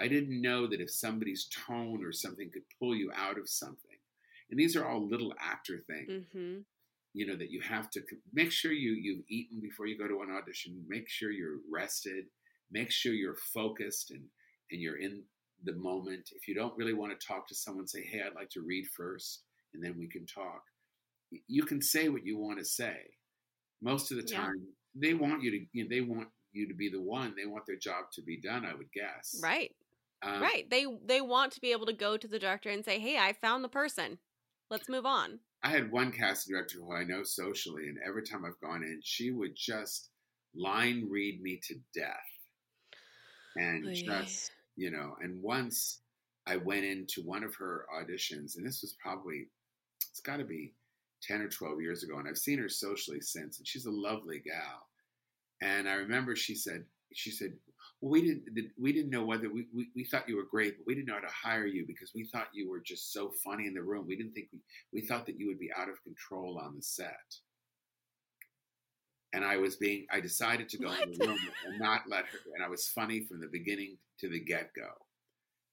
[0.00, 3.98] I didn't know that if somebody's tone or something could pull you out of something.
[4.50, 6.58] And these are all little actor things hmm
[7.12, 10.22] you know that you have to make sure you you've eaten before you go to
[10.22, 12.26] an audition make sure you're rested
[12.70, 14.24] make sure you're focused and
[14.70, 15.24] and you're in
[15.64, 18.48] the moment if you don't really want to talk to someone say hey i'd like
[18.50, 19.44] to read first
[19.74, 20.62] and then we can talk
[21.48, 22.98] you can say what you want to say
[23.82, 24.50] most of the Yeah.
[24.50, 27.46] time they want you to you know, they want you to be the one they
[27.46, 29.74] want their job to be done i would guess Right.
[30.22, 30.68] Um, right.
[30.70, 33.32] They they want to be able to go to the director and say, "Hey, I
[33.32, 34.20] found the person.
[34.70, 38.44] Let's move on." I had one casting director who I know socially, and every time
[38.44, 40.10] I've gone in, she would just
[40.54, 42.16] line read me to death.
[43.56, 44.22] And Oh, yeah.
[44.22, 46.02] just, you know, and once
[46.46, 49.48] I went into one of her auditions, and this was probably,
[50.10, 50.74] it's got to be
[51.22, 54.40] 10 or 12 years ago, and I've seen her socially since, and she's a lovely
[54.40, 54.88] gal.
[55.62, 57.58] And I remember she said, she said,
[58.02, 60.94] we didn't we didn't know whether we, we, we thought you were great, but we
[60.94, 63.74] didn't know how to hire you because we thought you were just so funny in
[63.74, 64.06] the room.
[64.06, 64.60] We didn't think we,
[64.92, 67.36] we thought that you would be out of control on the set.
[69.32, 72.38] And I was being I decided to go in the room and not let her
[72.54, 74.88] and I was funny from the beginning to the get go.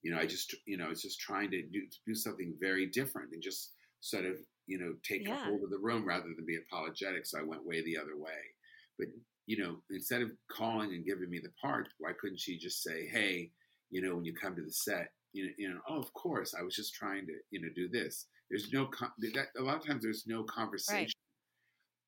[0.03, 2.85] You know, I just you know, I was just trying to do do something very
[2.87, 4.35] different and just sort of,
[4.67, 5.45] you know, take a Yeah.
[5.45, 7.25] hold of the room rather than be apologetic.
[7.25, 8.53] So I went way the other way.
[8.99, 9.07] But
[9.47, 13.07] you know, instead of calling and giving me the part, why couldn't she just say,
[13.07, 13.51] "Hey,
[13.89, 16.53] you know, when you come to the set, you know, you know, oh, of course,
[16.53, 19.77] I was just trying to, you know, do this." There's no con- that, a lot
[19.77, 21.19] of times there's no conversation.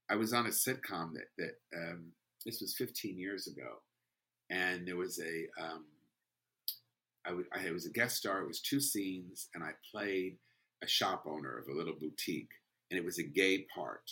[0.10, 2.12] I was on a sitcom that that um,
[2.46, 3.82] this was 15 years ago,
[4.50, 5.86] and there was a um,
[7.26, 8.42] I was a guest star.
[8.42, 10.38] It was two scenes, and I played
[10.82, 12.52] a shop owner of a little boutique,
[12.90, 14.12] and it was a gay part,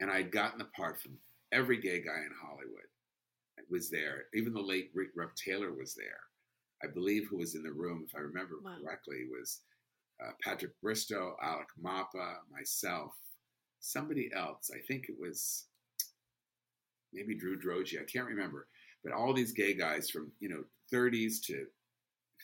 [0.00, 1.18] and I'd gotten the part from
[1.52, 2.82] every gay guy in Hollywood
[3.70, 4.24] was there.
[4.34, 6.20] Even the late Rick Rip Taylor was there.
[6.82, 8.76] I believe who was in the room, if I remember Wow.
[8.82, 9.60] correctly, was
[10.24, 13.12] uh, Patrick Bristow, Alec Mapa, myself,
[13.80, 14.70] somebody else.
[14.74, 15.66] I think it was
[17.12, 18.00] maybe Drew Droege.
[18.00, 18.68] I can't remember.
[19.04, 21.66] But all these gay guys from you know 30s to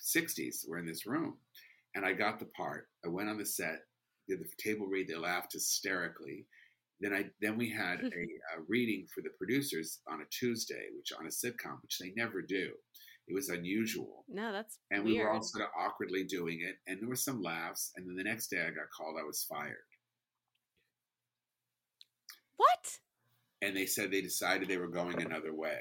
[0.04, 1.36] 60s were in this room,
[1.94, 2.88] and I got the part.
[3.04, 3.82] I went on the set,
[4.28, 5.08] did the table read.
[5.08, 6.46] They laughed hysterically.
[7.04, 11.12] Then I then we had a, a reading for the producers on a Tuesday, which
[11.12, 12.70] on a sitcom, which they never do.
[13.28, 17.00] It was unusual, No, that's and we were all sort of awkwardly doing it, and
[17.00, 17.92] there were some laughs.
[17.96, 19.16] And then the next day, I got called.
[19.20, 19.76] I was fired,
[22.56, 22.98] What?
[23.62, 25.80] and they said they decided they were going another way,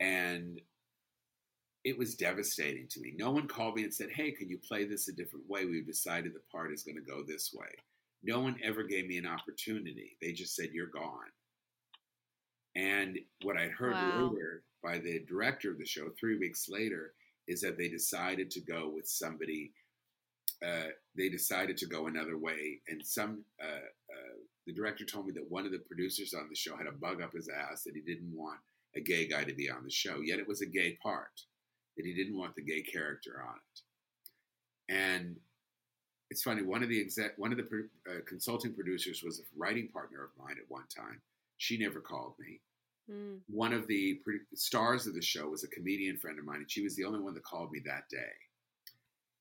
[0.00, 0.60] and
[1.84, 3.14] it was devastating to me.
[3.16, 5.64] No one called me and said, "Hey, can you play this a different way?
[5.64, 7.68] We've decided the part is going to go this way."
[8.22, 10.16] No one ever gave me an opportunity.
[10.20, 11.30] They just said, "You're gone."
[12.74, 14.30] And what I heard Wow.
[14.30, 17.14] later by the director of the show, three weeks later,
[17.46, 19.72] is that they decided to go with somebody.
[20.62, 23.44] Uh, they decided to go another way, and some.
[23.60, 23.64] Uh,
[24.12, 24.34] uh,
[24.66, 27.22] the director told me that one of the producers on the show had a bug
[27.22, 28.60] up his ass that he didn't want
[28.94, 30.20] a gay guy to be on the show.
[30.20, 31.46] Yet it was a gay part
[31.96, 33.80] that he didn't want the gay character on it.
[34.94, 35.40] And
[36.30, 36.62] it's funny.
[36.62, 40.30] One of the exec, one of the uh, consulting producers was a writing partner of
[40.38, 41.20] mine at one time.
[41.56, 42.60] She never called me.
[43.10, 43.38] Mm.
[43.48, 46.70] One of the pro- stars of the show was a comedian friend of mine, and
[46.70, 48.32] she was the only one that called me that day.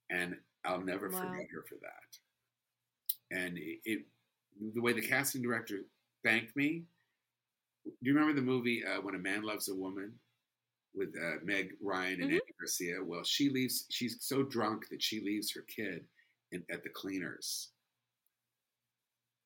[0.09, 1.19] And I'll never Wow.
[1.19, 3.38] forget her for that.
[3.38, 4.05] And it, it,
[4.73, 5.81] the way the casting director
[6.23, 6.83] thanked me.
[7.85, 10.13] Do you remember the movie uh, When a Man Loves a Woman?
[10.95, 12.39] with uh, Meg Ryan and Mhm.
[12.39, 13.03] Andy Garcia.
[13.03, 13.85] Well, she leaves.
[13.91, 16.07] She's so drunk that she leaves her kid
[16.51, 17.69] in, at the cleaners,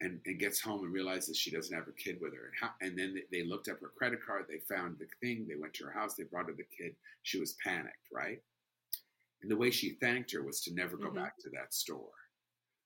[0.02, 2.46] and, and gets home and realizes she doesn't have her kid with her.
[2.46, 4.46] And how, and then they- they looked up her credit card.
[4.48, 5.48] They found the thing.
[5.48, 6.16] They went to her house.
[6.16, 6.96] They brought her the kid.
[7.24, 8.42] She was panicked, right?
[9.42, 11.16] And the way she thanked her was to never go Mhm.
[11.16, 12.14] back to that store.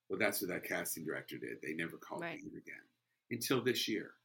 [0.09, 1.61] Well, that's what that casting director did.
[1.61, 2.41] They never called Right.
[2.43, 2.83] me in again
[3.31, 4.15] until this year.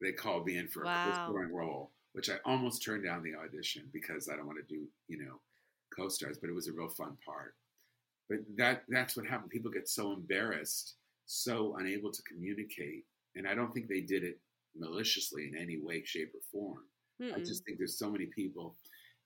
[0.00, 1.26] They called me in for Wow.
[1.26, 4.64] a recurring role, which I almost turned down the audition because I don't want to
[4.74, 5.40] do, you know,
[5.90, 7.56] co-stars, but it was a real fun part.
[8.30, 9.50] But that that's what happened.
[9.50, 13.06] People get so embarrassed, so unable to communicate,
[13.36, 14.40] and I don't think they did it
[14.76, 16.86] maliciously in any way, shape, or form.
[17.34, 17.46] I Mm-mm.
[17.46, 18.78] just think there's so many people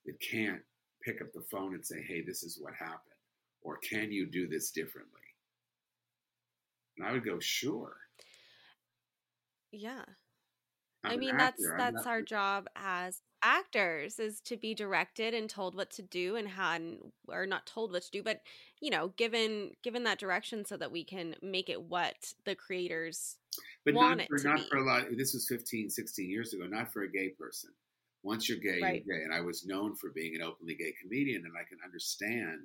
[0.06, 0.62] that can't
[1.04, 3.20] pick up the phone and say, "Hey, this is what happened,"
[3.62, 5.22] or "Can you do this differently?"
[6.96, 8.08] And I would go, "Sure."
[9.72, 10.04] yeah.
[11.04, 15.74] I'm I mean, that's that's our job as actors is to be directed and told
[15.74, 18.40] what to do and how and, or not told what to do, but
[18.80, 23.36] you know, given given that direction so that we can make it what the creators
[23.84, 24.64] but want not it for to not be.
[24.68, 25.04] for a lot.
[25.16, 26.66] This was 15, 16 years ago.
[26.66, 27.70] Not for a gay person.
[28.22, 29.04] Once you're gay, Right.
[29.06, 29.24] you're gay.
[29.24, 32.60] And I was known for being an openly gay comedian, and I can understand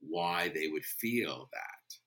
[0.00, 1.98] why they would feel that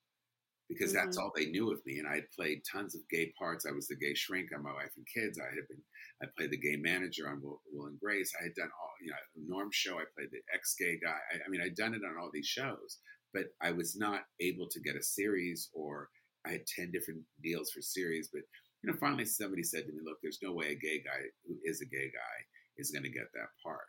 [0.70, 1.22] because that's Mhm.
[1.22, 2.00] all they knew of me.
[2.00, 3.66] And I had played tons of gay parts.
[3.66, 5.40] I was the gay shrink on My Wife and Kids.
[5.40, 5.84] I had been,
[6.22, 8.34] I played the gay manager on Will, Will and Grace.
[8.40, 10.00] I had done all, you know, Norm show.
[10.00, 11.18] I played the ex gay guy.
[11.32, 13.00] I, I mean, I'd done it on all these shows,
[13.34, 16.10] but I was not able to get a series or
[16.46, 18.30] I had 10 different deals for series.
[18.32, 18.44] But,
[18.84, 21.58] you know, finally somebody said to me, look, there's no way a gay guy who
[21.64, 22.46] is a gay guy
[22.78, 23.88] is going to get that part.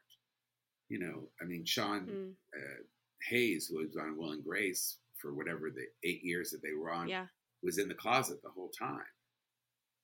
[0.89, 2.83] You know, I mean, Sean Mm, uh,
[3.29, 6.91] Hayes, who was on Will and Grace for whatever the eight years that they were
[6.93, 7.27] on, yeah.
[7.63, 9.01] was in the closet the whole time.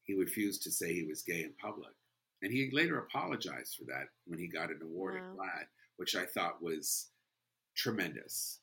[0.05, 1.93] He refused to say he was gay in public.
[2.43, 5.21] And he later apologized for that when he got an award Wow.
[5.21, 7.09] at GLAAD, which I thought was
[7.77, 8.61] tremendous.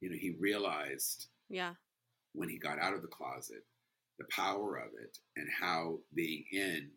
[0.00, 1.74] You know, he realized Yeah.
[2.32, 3.64] when he got out of the closet
[4.18, 6.88] the power of it and how being in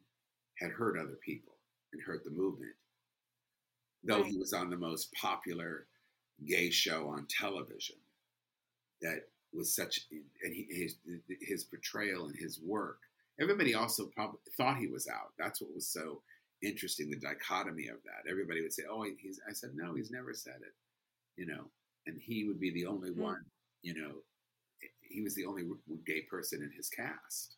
[0.60, 1.58] had hurt other people
[1.94, 2.76] and hurt the movement.
[4.04, 5.88] Though he was on the most popular
[6.46, 7.96] gay show on television,
[9.02, 10.02] that was such,
[10.44, 10.96] and he, his
[11.42, 13.00] his portrayal and his work.
[13.40, 15.34] Everybody also probably thought he was out.
[15.38, 16.22] That's what was so
[16.64, 17.10] interesting.
[17.10, 18.30] The dichotomy of that.
[18.30, 20.74] Everybody would say, "Oh, he's." I said, "No, he's never said it."
[21.36, 21.66] You know,
[22.08, 23.22] and he would be the only Hmm.
[23.22, 23.46] one.
[23.84, 24.24] You know,
[25.02, 25.64] he was the only
[26.06, 27.56] gay person in his cast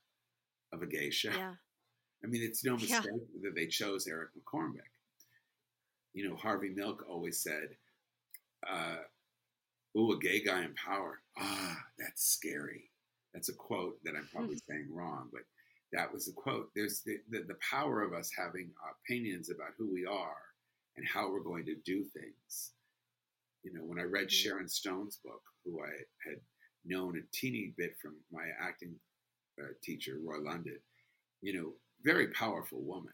[0.72, 1.32] of a gay show.
[1.32, 1.56] Yeah.
[2.24, 3.00] I mean, it's no Yeah.
[3.00, 4.92] mistake that they chose Eric McCormack.
[6.14, 7.78] You know, Harvey Milk always said,
[8.68, 8.98] uh,
[9.98, 11.22] "Ooh, a gay guy in power.
[11.40, 12.92] Ah, that's scary."
[13.34, 15.44] That's a quote that I'm probably saying wrong, but
[15.92, 16.72] that was a quote.
[16.76, 18.72] There's the, the, the power of us having
[19.06, 20.42] opinions about who we are
[20.98, 22.74] and how we're going to do things.
[23.64, 24.32] You know, when I read Mhm.
[24.32, 25.92] Sharon Stone's book, who I
[26.28, 26.42] had
[26.86, 29.00] known a teeny bit from my acting
[29.62, 30.80] uh, teacher, Roy London,
[31.42, 31.74] you know,
[32.04, 33.14] very powerful woman.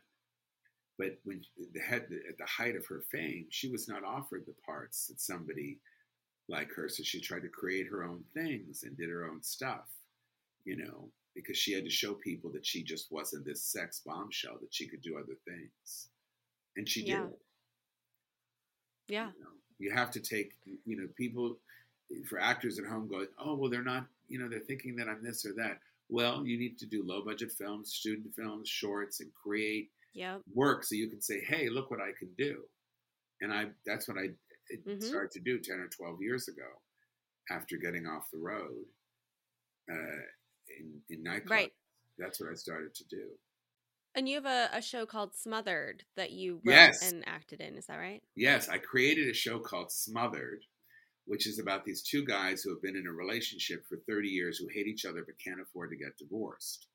[0.98, 4.56] But when the head at the height of her fame, she was not offered the
[4.66, 5.80] parts that somebody
[6.48, 6.88] like her.
[6.90, 9.88] So she tried to create her own things and did her own stuff,
[10.64, 14.58] you know, because she had to show people that she just wasn't this sex bombshell,
[14.62, 16.10] that she could do other things.
[16.78, 17.24] And she Yeah.
[17.24, 17.34] did.
[19.08, 19.32] Yeah.
[19.38, 21.58] You, know, you have to take, you know, people
[22.28, 25.24] for actors at home going, oh, well, they're not, you know, they're thinking that I'm
[25.24, 25.80] this or that.
[26.10, 30.44] Well, you need to do low budget films, student films, shorts, and create Yep.
[30.54, 32.64] work so you can say, hey, look what I can do.
[33.42, 34.30] And I that's what I
[34.70, 35.04] it Mhm.
[35.04, 36.82] started to do 10 or 12 years ago
[37.50, 38.86] after getting off the road
[39.90, 40.22] uh,
[40.80, 41.50] in, in nightclubs.
[41.50, 41.74] Right.
[42.18, 43.38] That's what I started to do.
[44.16, 47.12] And you have a, a show called Smothered that you wrote Yes.
[47.12, 47.76] and acted in.
[47.76, 48.24] Is that right?
[48.36, 50.64] Yes, I created a show called Smothered,
[51.26, 54.58] which is about these two guys who have been in a relationship for 30 years
[54.58, 56.88] who hate each other but can't afford to get divorced.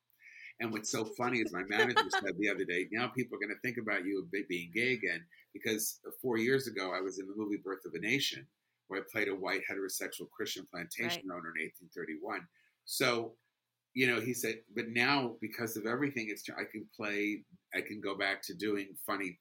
[0.61, 3.55] And what's so funny is my manager said the other day, now people are going
[3.55, 7.27] to think about you being gay again because uh, four years ago I was in
[7.27, 8.47] the movie Birth of a Nation
[8.87, 11.25] where I played a white heterosexual Christian plantation Right.
[11.31, 12.47] owner in 1831.
[12.85, 13.37] So,
[13.95, 17.45] you know, he said, but now because of everything, it's I can play,
[17.75, 19.39] I can go back to doing funny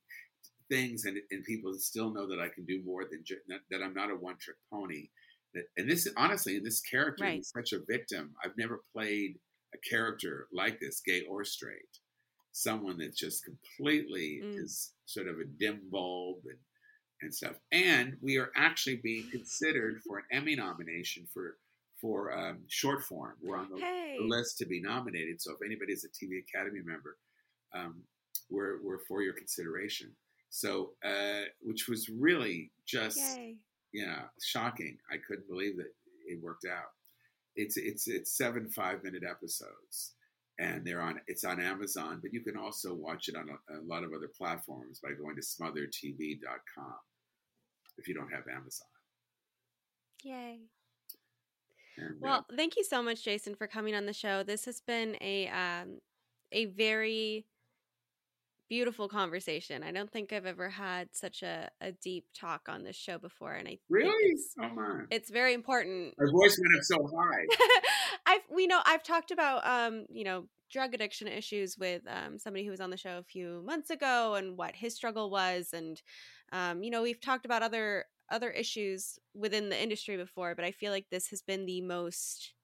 [0.69, 3.25] things, and and people still know that I can do more than
[3.71, 5.09] that I'm not a one trick pony.
[5.55, 7.39] That and this honestly, this character Right.
[7.39, 8.35] is such a victim.
[8.45, 9.39] I've never played
[9.75, 11.99] a character like this, gay or straight.
[12.53, 14.59] Someone that just completely Mm.
[14.59, 16.59] is sort of a dim bulb and
[17.23, 17.57] and stuff.
[17.71, 21.59] And we are actually being considered for an Emmy nomination for
[22.01, 23.37] for um, short form.
[23.43, 24.17] We're on the, Hey.
[24.21, 25.39] list to be nominated.
[25.43, 27.19] So if anybody's a TV Academy member,
[27.75, 28.03] um,
[28.49, 30.17] we're we're for your consideration.
[30.49, 33.59] So, uh, which was really just Yay.
[33.93, 34.99] yeah shocking.
[35.11, 35.93] I couldn't believe that
[36.27, 36.93] it worked out.
[37.57, 40.15] It's it's it's seven five minute episodes,
[40.59, 43.83] and they're on it's on Amazon, but you can also watch it on a, a
[43.83, 46.95] lot of other platforms by going to smotheredtv.com
[47.99, 48.87] if you don't have Amazon.
[50.25, 50.61] Yay.
[51.97, 54.43] And, uh, Well, thank you so much, Jason, for coming on the show.
[54.43, 56.01] This has been a um,
[56.53, 57.47] a very
[58.71, 59.83] beautiful conversation.
[59.83, 63.53] I don't think I've ever had such a, a deep talk on this show before,
[63.53, 66.15] and I really, it's, oh my, it's very important.
[66.17, 67.81] my voice went up so high.
[68.27, 72.65] I've we know I've talked about um you know drug addiction issues with um, somebody
[72.65, 76.01] who was on the show a few months ago and what his struggle was and
[76.53, 80.71] um, you know we've talked about other other issues within the industry before but i
[80.71, 82.55] feel like this has been the most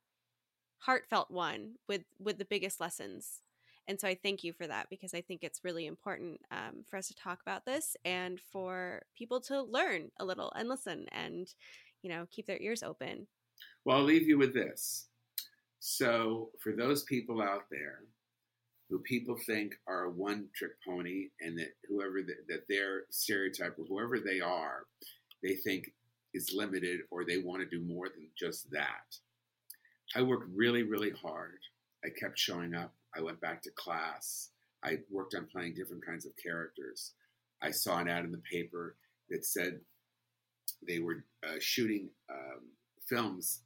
[0.79, 3.43] heartfelt one with with the biggest lessons
[3.89, 6.97] and so i thank you for that because i think it's really important um, for
[6.97, 11.55] us to talk about this and for people to learn a little and listen and
[12.03, 13.27] you know keep their ears open
[13.85, 15.09] Well, I'll leave you with this.
[15.79, 18.01] So, for those people out there
[18.91, 23.77] who people think are a one trick pony and that whoever the, that their stereotype
[23.79, 24.87] or whoever they are,
[25.43, 25.91] they think
[26.35, 29.17] is limited or they want to do more than just that.
[30.15, 31.59] I worked really, really hard.
[32.05, 32.95] I kept showing up.
[33.17, 34.51] I went back to class.
[34.85, 37.13] I worked on playing different kinds of characters.
[37.63, 38.97] I saw an ad in the paper
[39.31, 39.81] that said
[40.87, 42.61] they were uh, shooting um,
[43.09, 43.63] films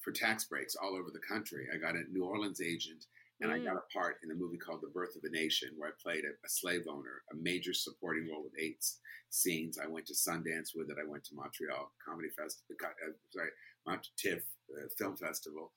[0.00, 1.66] for tax breaks all over the country.
[1.72, 3.04] I got a New Orleans agent,
[3.40, 3.64] and I Mm.
[3.64, 6.24] got a part in a movie called The Birth of a Nation, where I played
[6.24, 8.84] a, a slave owner, a major supporting role with eight
[9.30, 9.78] scenes.
[9.78, 10.96] I went to Sundance with it.
[11.00, 13.50] I went to Montreal Comedy Festival, uh, sorry,
[13.86, 14.42] Mont TIFF
[14.76, 15.72] uh, Film Festival,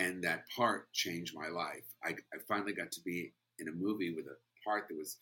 [0.00, 1.84] and that part changed my life.
[2.02, 5.18] I, I finally got to be in a movie with a part that was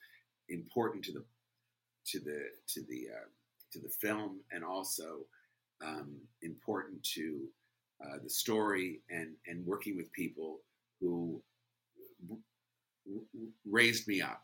[0.49, 1.25] important to the
[2.07, 3.29] to the to the uh,
[3.73, 5.27] to the film and also
[5.85, 7.41] um, important to
[8.05, 10.61] uh, the story and and working with people
[11.01, 11.43] who
[13.71, 14.43] raised me up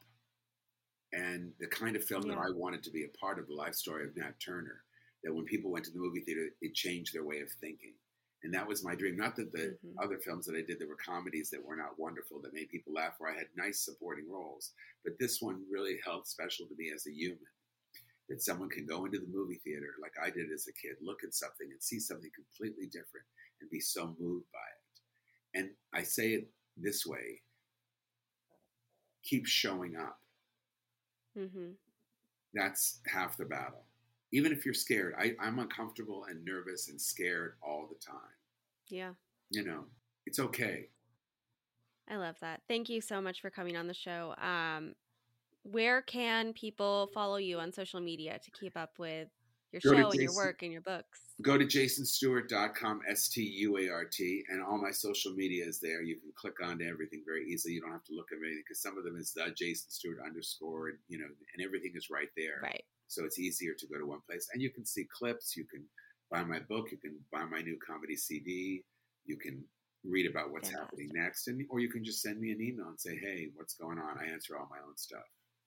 [1.12, 3.74] and the kind of film that I wanted to be a part of the life
[3.74, 4.82] story of Nat Turner
[5.22, 7.94] that when people went to the movie theater it changed their way of thinking
[8.44, 9.96] and that was my dream not that the Mhm.
[10.02, 12.92] other films that I did that were comedies that were not wonderful that made people
[12.94, 14.72] laugh where I had nice supporting roles
[15.04, 17.46] but this one really held special to me as a human
[18.28, 21.24] that someone can go into the movie theater like I did as a kid, look
[21.24, 23.26] at something and see something completely different
[23.60, 25.60] and be so moved by it.
[25.60, 27.42] And I say it this way
[29.22, 30.20] keep showing up.
[31.34, 31.72] hmm
[32.54, 33.84] That's half the battle.
[34.34, 38.34] Even if you're scared, I, I'm uncomfortable and nervous and scared all the time.
[38.88, 39.12] yeah
[39.50, 39.84] You know,
[40.26, 40.88] it's okay.
[42.10, 42.62] I love that.
[42.66, 44.34] Thank you so much for coming on the show.
[44.42, 44.96] Um,
[45.62, 49.28] where can people follow you on social media to keep up with
[49.70, 51.20] your Go show and your work and your books?
[51.40, 55.78] Go to jasonstuart.com, S T U A R T, and all my social media is
[55.78, 56.02] there.
[56.02, 57.74] You can click onto everything very easily.
[57.74, 60.18] You don't have to look at anything because some of them is the Jason Stuart
[60.26, 62.60] underscore, and, you know, and everything is right there.
[62.62, 62.84] Right.
[63.08, 64.48] So it's easier to go to one place.
[64.52, 65.56] And you can see clips.
[65.56, 65.84] You can
[66.30, 66.90] buy my book.
[66.90, 68.82] You can buy my new comedy CD.
[69.24, 69.64] You can
[70.04, 71.48] read about what's happening next.
[71.48, 74.18] And or you can just send me an email and say, hey, what's going on?
[74.18, 75.24] I answer all my own stuff.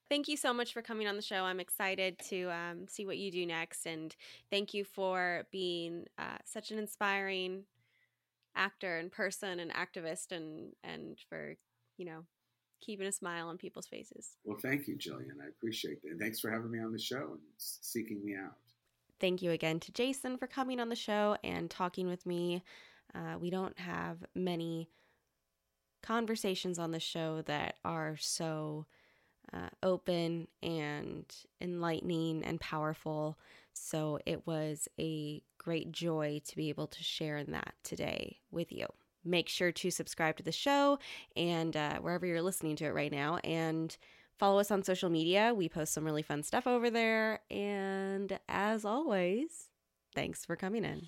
[0.09, 1.43] Thank you so much for coming on the show.
[1.43, 3.85] I'm excited to um, see what you do next.
[3.85, 4.15] And
[4.49, 7.63] thank you for being uh, such an inspiring
[8.55, 11.55] actor and person and activist and, and for,
[11.97, 12.23] you know,
[12.81, 14.37] keeping a smile on people's faces.
[14.43, 15.41] Well, thank you, Jillian.
[15.43, 16.11] I appreciate that.
[16.11, 18.55] And thanks for having me on the show and seeking me out.
[19.19, 22.63] Thank you again to Jason for coming on the show and talking with me.
[23.15, 24.89] Uh, we don't have many
[26.03, 28.85] conversations on the show that are so
[29.53, 31.25] uh, open and
[31.61, 33.39] enlightening and powerful.
[33.73, 38.71] So it was a great joy to be able to share in that today with
[38.71, 38.87] you.
[39.27, 40.99] Make sure to subscribe to the show
[41.35, 43.37] and uh, wherever you're listening to it right now.
[43.43, 43.95] And
[44.39, 45.53] follow us on social media.
[45.53, 47.41] We post some really fun stuff over there.
[47.51, 49.69] And as always,
[50.15, 51.07] thanks for coming in.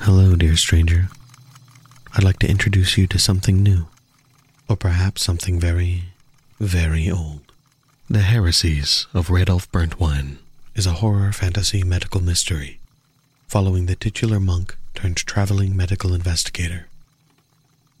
[0.00, 1.08] Hello, dear stranger.
[2.14, 3.86] I'd like to introduce you to something new,
[4.68, 6.11] or perhaps something very,
[6.62, 7.40] very old.
[8.08, 10.36] The Heresies of Radolf Burntwine
[10.76, 12.78] is a horror fantasy medical mystery
[13.48, 16.86] following the titular monk turned traveling medical investigator.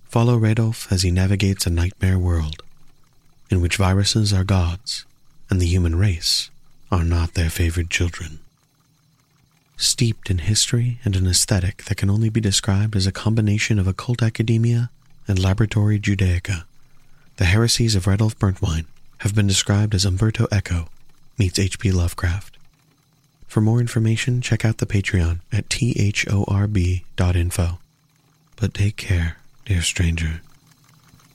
[0.08, 2.62] Follow Radolf as he navigates a nightmare world
[3.50, 5.04] in which viruses are gods
[5.50, 6.48] and the human race
[6.90, 8.38] are not their favored children.
[9.76, 13.88] steeped in history and an aesthetic that can only be described as a combination of
[13.88, 14.88] occult academia
[15.26, 16.62] and laboratory Judaica.
[17.36, 18.86] The heresies of Radolf Burntwine
[19.18, 20.88] have been described as Umberto Eco
[21.38, 21.90] meets H.P.
[21.90, 22.58] Lovecraft.
[23.46, 27.78] For more information, check out the Patreon at thorb.info.
[28.56, 30.42] But take care, dear stranger,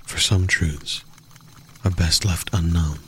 [0.06, 1.04] for some truths
[1.84, 3.00] are best left unknown.